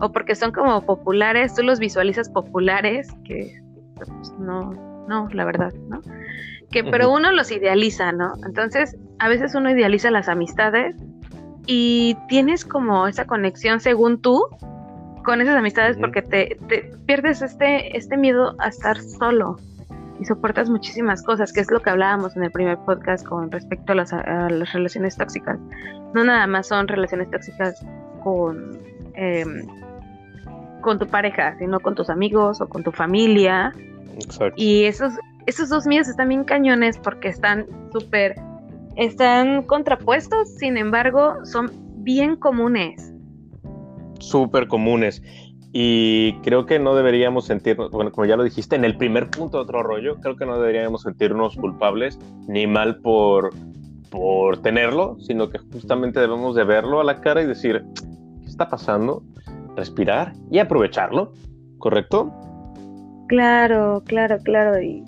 o 0.00 0.12
porque 0.12 0.34
son 0.34 0.52
como 0.52 0.86
populares, 0.86 1.54
tú 1.54 1.62
los 1.62 1.80
visualizas 1.80 2.28
populares, 2.28 3.08
que 3.24 3.60
pues, 3.96 4.10
no, 4.38 4.72
no, 5.08 5.28
la 5.32 5.44
verdad, 5.44 5.72
¿no? 5.88 6.00
Que, 6.70 6.84
pero 6.84 7.12
uno 7.12 7.32
los 7.32 7.50
idealiza, 7.50 8.12
¿no? 8.12 8.34
Entonces, 8.46 8.96
a 9.18 9.28
veces 9.28 9.54
uno 9.54 9.70
idealiza 9.70 10.10
las 10.10 10.28
amistades 10.28 10.94
y 11.72 12.16
tienes 12.26 12.64
como 12.64 13.06
esa 13.06 13.28
conexión 13.28 13.78
según 13.78 14.20
tú 14.20 14.44
con 15.22 15.40
esas 15.40 15.54
amistades 15.54 15.96
porque 15.98 16.20
te, 16.20 16.58
pierdes 17.06 17.42
este, 17.42 17.96
este 17.96 18.16
miedo 18.16 18.56
a 18.58 18.70
estar 18.70 19.00
solo 19.00 19.56
y 20.18 20.24
soportas 20.24 20.68
muchísimas 20.68 21.22
cosas, 21.22 21.52
que 21.52 21.60
es 21.60 21.70
lo 21.70 21.80
que 21.80 21.90
hablábamos 21.90 22.36
en 22.36 22.42
el 22.42 22.50
primer 22.50 22.76
podcast 22.78 23.24
con 23.24 23.52
respecto 23.52 23.92
a 23.92 23.94
las, 23.94 24.10
relaciones 24.72 25.16
tóxicas. 25.16 25.60
No 26.12 26.24
nada 26.24 26.48
más 26.48 26.66
son 26.66 26.88
relaciones 26.88 27.30
tóxicas 27.30 27.86
con, 28.24 28.80
em, 29.14 29.64
con 30.80 30.98
tu 30.98 31.06
pareja, 31.06 31.56
sino 31.58 31.78
con 31.78 31.94
tus 31.94 32.10
amigos 32.10 32.60
o 32.60 32.68
con 32.68 32.82
tu 32.82 32.90
familia. 32.90 33.72
Y 34.56 34.86
esos, 34.86 35.12
esos 35.46 35.68
dos 35.68 35.86
miedos 35.86 36.08
están 36.08 36.30
bien 36.30 36.42
cañones 36.42 36.98
porque 36.98 37.28
están 37.28 37.66
súper, 37.92 38.34
están 39.00 39.62
contrapuestos, 39.62 40.50
sin 40.56 40.76
embargo, 40.76 41.42
son 41.44 41.70
bien 42.04 42.36
comunes. 42.36 43.14
Súper 44.18 44.68
comunes. 44.68 45.22
Y 45.72 46.34
creo 46.42 46.66
que 46.66 46.78
no 46.78 46.94
deberíamos 46.94 47.46
sentirnos, 47.46 47.90
bueno, 47.92 48.12
como 48.12 48.26
ya 48.26 48.36
lo 48.36 48.44
dijiste, 48.44 48.76
en 48.76 48.84
el 48.84 48.98
primer 48.98 49.30
punto 49.30 49.56
de 49.56 49.62
otro 49.62 49.82
rollo, 49.82 50.16
creo 50.16 50.36
que 50.36 50.44
no 50.44 50.60
deberíamos 50.60 51.02
sentirnos 51.02 51.56
culpables 51.56 52.18
ni 52.46 52.66
mal 52.66 53.00
por, 53.00 53.54
por 54.10 54.60
tenerlo, 54.60 55.16
sino 55.20 55.48
que 55.48 55.58
justamente 55.72 56.20
debemos 56.20 56.54
de 56.54 56.64
verlo 56.64 57.00
a 57.00 57.04
la 57.04 57.22
cara 57.22 57.40
y 57.40 57.46
decir, 57.46 57.82
¿qué 58.42 58.50
está 58.50 58.68
pasando? 58.68 59.22
Respirar 59.76 60.34
y 60.50 60.58
aprovecharlo, 60.58 61.32
¿correcto? 61.78 62.34
Claro, 63.28 64.02
claro, 64.04 64.36
claro. 64.44 64.78
Y, 64.82 65.04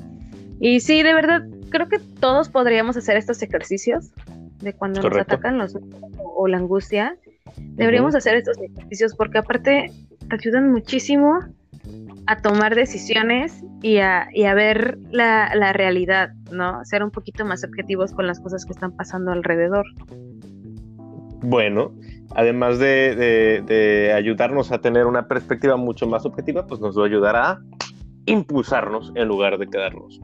y 0.60 0.80
sí, 0.80 1.02
de 1.02 1.12
verdad, 1.12 1.42
creo 1.72 1.88
que 1.88 1.98
todos 1.98 2.48
podríamos 2.48 2.96
hacer 2.96 3.16
estos 3.16 3.42
ejercicios 3.42 4.12
de 4.60 4.74
cuando 4.74 5.02
nos 5.02 5.18
atacan 5.18 5.58
los 5.58 5.76
o 6.22 6.46
la 6.46 6.58
angustia. 6.58 7.16
Deberíamos 7.56 8.14
hacer 8.14 8.36
estos 8.36 8.58
ejercicios 8.58 9.16
porque 9.16 9.38
aparte 9.38 9.90
te 10.28 10.34
ayudan 10.36 10.70
muchísimo 10.70 11.40
a 12.26 12.40
tomar 12.40 12.76
decisiones 12.76 13.64
y 13.82 13.96
a, 13.98 14.28
y 14.32 14.44
a 14.44 14.54
ver 14.54 14.98
la, 15.10 15.52
la, 15.56 15.72
realidad, 15.72 16.30
¿no? 16.52 16.84
Ser 16.84 17.02
un 17.02 17.10
poquito 17.10 17.44
más 17.44 17.64
objetivos 17.64 18.12
con 18.12 18.28
las 18.28 18.38
cosas 18.38 18.64
que 18.64 18.72
están 18.72 18.92
pasando 18.92 19.32
alrededor. 19.32 19.84
Bueno, 21.40 21.92
además 22.36 22.78
de, 22.78 23.16
de, 23.16 23.62
de 23.66 24.12
ayudarnos 24.12 24.70
a 24.70 24.80
tener 24.80 25.06
una 25.06 25.26
perspectiva 25.26 25.76
mucho 25.76 26.06
más 26.06 26.24
objetiva, 26.24 26.64
pues 26.68 26.80
nos 26.80 26.96
va 26.96 27.02
a 27.02 27.06
ayudar 27.06 27.34
a 27.34 27.60
impulsarnos 28.26 29.12
en 29.16 29.26
lugar 29.26 29.58
de 29.58 29.66
quedarnos 29.66 30.20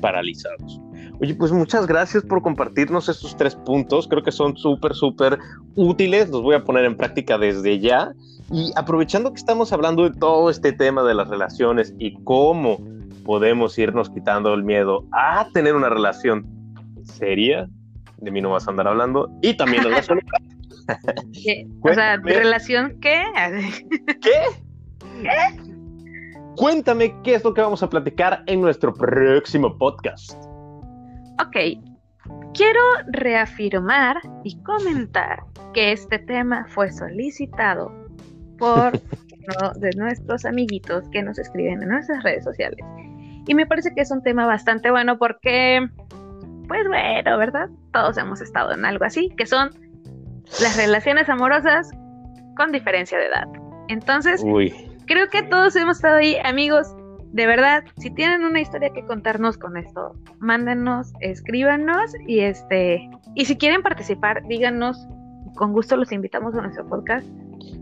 paralizados. 0.00 0.80
Oye, 1.20 1.34
pues 1.34 1.52
muchas 1.52 1.86
gracias 1.86 2.24
por 2.24 2.40
compartirnos 2.40 3.08
estos 3.08 3.36
tres 3.36 3.54
puntos. 3.54 4.08
Creo 4.08 4.22
que 4.22 4.32
son 4.32 4.56
súper, 4.56 4.94
súper 4.94 5.38
útiles. 5.74 6.30
Los 6.30 6.42
voy 6.42 6.54
a 6.54 6.64
poner 6.64 6.86
en 6.86 6.96
práctica 6.96 7.36
desde 7.36 7.78
ya. 7.78 8.12
Y 8.50 8.72
aprovechando 8.74 9.30
que 9.30 9.36
estamos 9.36 9.72
hablando 9.72 10.08
de 10.08 10.18
todo 10.18 10.48
este 10.48 10.72
tema 10.72 11.02
de 11.02 11.14
las 11.14 11.28
relaciones 11.28 11.94
y 11.98 12.14
cómo 12.24 12.78
podemos 13.24 13.78
irnos 13.78 14.08
quitando 14.08 14.54
el 14.54 14.64
miedo 14.64 15.04
a 15.12 15.46
tener 15.52 15.74
una 15.74 15.90
relación 15.90 16.46
seria, 17.04 17.68
de 18.16 18.30
mí 18.30 18.40
no 18.40 18.50
vas 18.50 18.66
a 18.66 18.70
andar 18.70 18.88
hablando, 18.88 19.30
y 19.42 19.54
también 19.56 19.84
de 19.84 19.90
la 19.90 20.00
o 21.82 21.94
sea, 21.94 22.16
¿relación 22.16 22.98
qué? 23.00 23.22
¿Qué? 24.20 24.40
¿Qué? 25.22 25.60
Cuéntame 26.56 27.14
qué 27.22 27.34
es 27.34 27.44
lo 27.44 27.54
que 27.54 27.60
vamos 27.60 27.82
a 27.82 27.88
platicar 27.88 28.42
en 28.46 28.60
nuestro 28.60 28.92
próximo 28.92 29.78
podcast. 29.78 30.49
Ok, 31.50 31.56
quiero 32.54 32.80
reafirmar 33.08 34.20
y 34.44 34.56
comentar 34.62 35.40
que 35.74 35.90
este 35.90 36.20
tema 36.20 36.64
fue 36.68 36.92
solicitado 36.92 37.92
por 38.56 38.92
uno 39.58 39.72
de 39.74 39.90
nuestros 39.96 40.44
amiguitos 40.44 41.08
que 41.10 41.24
nos 41.24 41.40
escriben 41.40 41.82
en 41.82 41.88
nuestras 41.88 42.22
redes 42.22 42.44
sociales. 42.44 42.78
Y 43.48 43.54
me 43.54 43.66
parece 43.66 43.92
que 43.94 44.02
es 44.02 44.12
un 44.12 44.22
tema 44.22 44.46
bastante 44.46 44.92
bueno 44.92 45.18
porque, 45.18 45.88
pues 46.68 46.86
bueno, 46.86 47.36
¿verdad? 47.36 47.68
Todos 47.92 48.16
hemos 48.16 48.40
estado 48.40 48.72
en 48.72 48.84
algo 48.84 49.04
así, 49.04 49.30
que 49.36 49.46
son 49.46 49.70
las 50.62 50.76
relaciones 50.76 51.28
amorosas 51.28 51.90
con 52.56 52.70
diferencia 52.70 53.18
de 53.18 53.26
edad. 53.26 53.48
Entonces, 53.88 54.40
Uy 54.44 54.72
creo 55.10 55.28
que 55.28 55.42
todos 55.42 55.74
hemos 55.74 55.96
estado 55.96 56.18
ahí, 56.18 56.36
amigos. 56.44 56.94
De 57.32 57.46
verdad, 57.46 57.84
si 57.98 58.10
tienen 58.10 58.44
una 58.44 58.60
historia 58.60 58.90
que 58.90 59.04
contarnos 59.04 59.56
con 59.56 59.76
esto, 59.76 60.16
mándenos, 60.40 61.12
escríbanos 61.20 62.12
y 62.26 62.40
este 62.40 63.08
y 63.34 63.44
si 63.44 63.56
quieren 63.56 63.82
participar, 63.82 64.42
díganos, 64.48 65.06
con 65.54 65.72
gusto 65.72 65.96
los 65.96 66.10
invitamos 66.12 66.54
a 66.54 66.62
nuestro 66.62 66.86
podcast 66.88 67.26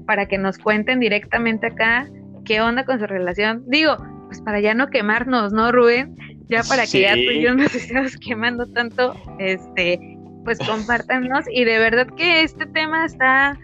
para 0.06 0.26
que 0.26 0.38
nos 0.38 0.58
cuenten 0.58 1.00
directamente 1.00 1.68
acá 1.68 2.08
qué 2.44 2.60
onda 2.60 2.84
con 2.84 2.98
su 2.98 3.06
relación. 3.06 3.64
Digo, 3.66 3.96
pues 4.26 4.40
para 4.42 4.60
ya 4.60 4.74
no 4.74 4.88
quemarnos, 4.88 5.52
¿no, 5.52 5.72
Rubén? 5.72 6.16
Ya 6.48 6.62
para 6.62 6.86
que 6.86 7.02
ya 7.02 7.14
tú 7.14 7.20
y 7.20 7.42
yo 7.42 7.54
nos 7.54 7.74
estemos 7.74 8.16
quemando 8.16 8.66
tanto, 8.66 9.14
este, 9.38 10.18
pues 10.44 10.58
compártanos 10.58 11.44
y 11.50 11.64
de 11.64 11.78
verdad 11.78 12.06
que 12.16 12.42
este 12.42 12.66
tema 12.66 13.06
está 13.06 13.58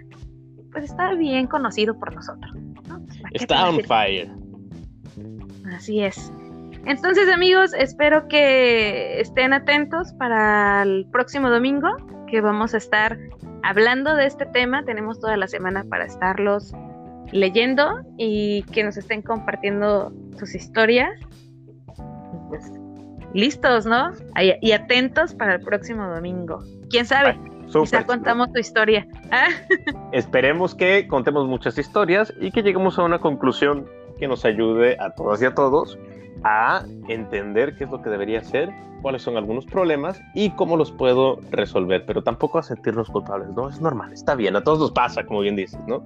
pues 0.72 0.84
está 0.84 1.14
bien 1.14 1.46
conocido 1.46 1.98
por 1.98 2.14
nosotros. 2.14 2.52
Está 3.32 3.68
on 3.68 3.80
fire. 3.84 4.28
Así 5.84 6.00
es. 6.00 6.32
Entonces, 6.86 7.28
amigos, 7.28 7.74
espero 7.74 8.26
que 8.26 9.20
estén 9.20 9.52
atentos 9.52 10.14
para 10.14 10.82
el 10.82 11.06
próximo 11.12 11.50
domingo, 11.50 11.88
que 12.26 12.40
vamos 12.40 12.72
a 12.72 12.78
estar 12.78 13.18
hablando 13.62 14.16
de 14.16 14.24
este 14.24 14.46
tema. 14.46 14.82
Tenemos 14.86 15.20
toda 15.20 15.36
la 15.36 15.46
semana 15.46 15.84
para 15.84 16.06
estarlos 16.06 16.72
leyendo 17.32 18.00
y 18.16 18.62
que 18.72 18.82
nos 18.82 18.96
estén 18.96 19.20
compartiendo 19.20 20.10
sus 20.38 20.54
historias. 20.54 21.10
Pues, 22.48 22.64
listos, 23.34 23.84
¿no? 23.84 24.12
Y 24.62 24.72
atentos 24.72 25.34
para 25.34 25.56
el 25.56 25.60
próximo 25.60 26.06
domingo. 26.06 26.62
¿Quién 26.88 27.04
sabe? 27.04 27.38
Quizá 27.70 28.06
contamos 28.06 28.50
tu 28.54 28.58
historia. 28.58 29.06
Ah. 29.30 29.48
Esperemos 30.12 30.74
que 30.74 31.06
contemos 31.08 31.46
muchas 31.46 31.76
historias 31.76 32.32
y 32.40 32.52
que 32.52 32.62
lleguemos 32.62 32.98
a 32.98 33.02
una 33.02 33.18
conclusión 33.18 33.86
que 34.18 34.28
nos 34.28 34.44
ayude 34.44 34.96
a 35.00 35.10
todas 35.10 35.42
y 35.42 35.46
a 35.46 35.54
todos 35.54 35.98
a 36.44 36.84
entender 37.08 37.76
qué 37.76 37.84
es 37.84 37.90
lo 37.90 38.02
que 38.02 38.10
debería 38.10 38.40
hacer, 38.40 38.70
cuáles 39.02 39.22
son 39.22 39.36
algunos 39.36 39.64
problemas 39.66 40.20
y 40.34 40.50
cómo 40.50 40.76
los 40.76 40.92
puedo 40.92 41.40
resolver, 41.50 42.04
pero 42.06 42.22
tampoco 42.22 42.58
a 42.58 42.62
sentirnos 42.62 43.08
culpables, 43.08 43.48
¿no? 43.54 43.68
Es 43.68 43.80
normal, 43.80 44.12
está 44.12 44.34
bien, 44.34 44.54
a 44.56 44.62
todos 44.62 44.78
nos 44.78 44.92
pasa, 44.92 45.24
como 45.24 45.40
bien 45.40 45.56
dices, 45.56 45.80
¿no? 45.86 46.04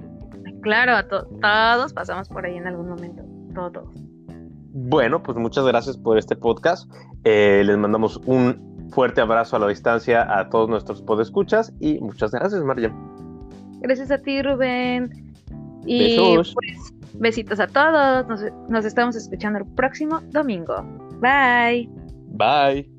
Claro, 0.62 0.96
a 0.96 1.02
todos 1.06 1.92
pasamos 1.92 2.28
por 2.28 2.46
ahí 2.46 2.56
en 2.56 2.66
algún 2.66 2.88
momento, 2.88 3.22
todos. 3.54 3.88
Bueno, 4.70 5.22
pues 5.22 5.36
muchas 5.36 5.64
gracias 5.64 5.96
por 5.96 6.18
este 6.18 6.36
podcast. 6.36 6.90
Eh, 7.24 7.62
les 7.64 7.76
mandamos 7.76 8.18
un 8.26 8.88
fuerte 8.90 9.20
abrazo 9.20 9.56
a 9.56 9.58
la 9.58 9.68
distancia 9.68 10.38
a 10.38 10.48
todos 10.48 10.68
nuestros 10.68 11.02
podescuchas 11.02 11.72
y 11.80 11.98
muchas 11.98 12.30
gracias, 12.30 12.62
María. 12.62 12.92
Gracias 13.80 14.10
a 14.10 14.18
ti, 14.18 14.42
Rubén. 14.42 15.34
Y 15.86 16.16
Besos. 16.16 16.54
pues 16.54 16.92
besitos 17.18 17.60
a 17.60 17.66
todos. 17.66 18.26
Nos, 18.28 18.40
nos 18.68 18.84
estamos 18.84 19.16
escuchando 19.16 19.58
el 19.58 19.66
próximo 19.74 20.20
domingo. 20.30 20.82
Bye. 21.20 21.88
Bye. 22.28 22.98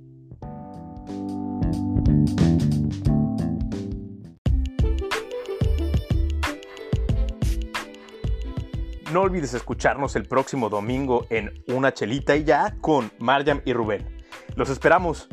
No 9.11 9.21
olvides 9.21 9.55
escucharnos 9.55 10.15
el 10.15 10.27
próximo 10.27 10.69
domingo 10.69 11.25
en 11.31 11.63
Una 11.67 11.93
Chelita 11.93 12.35
y 12.35 12.43
ya 12.43 12.75
con 12.79 13.11
Mariam 13.17 13.61
y 13.65 13.73
Rubén. 13.73 14.05
Los 14.55 14.69
esperamos. 14.69 15.27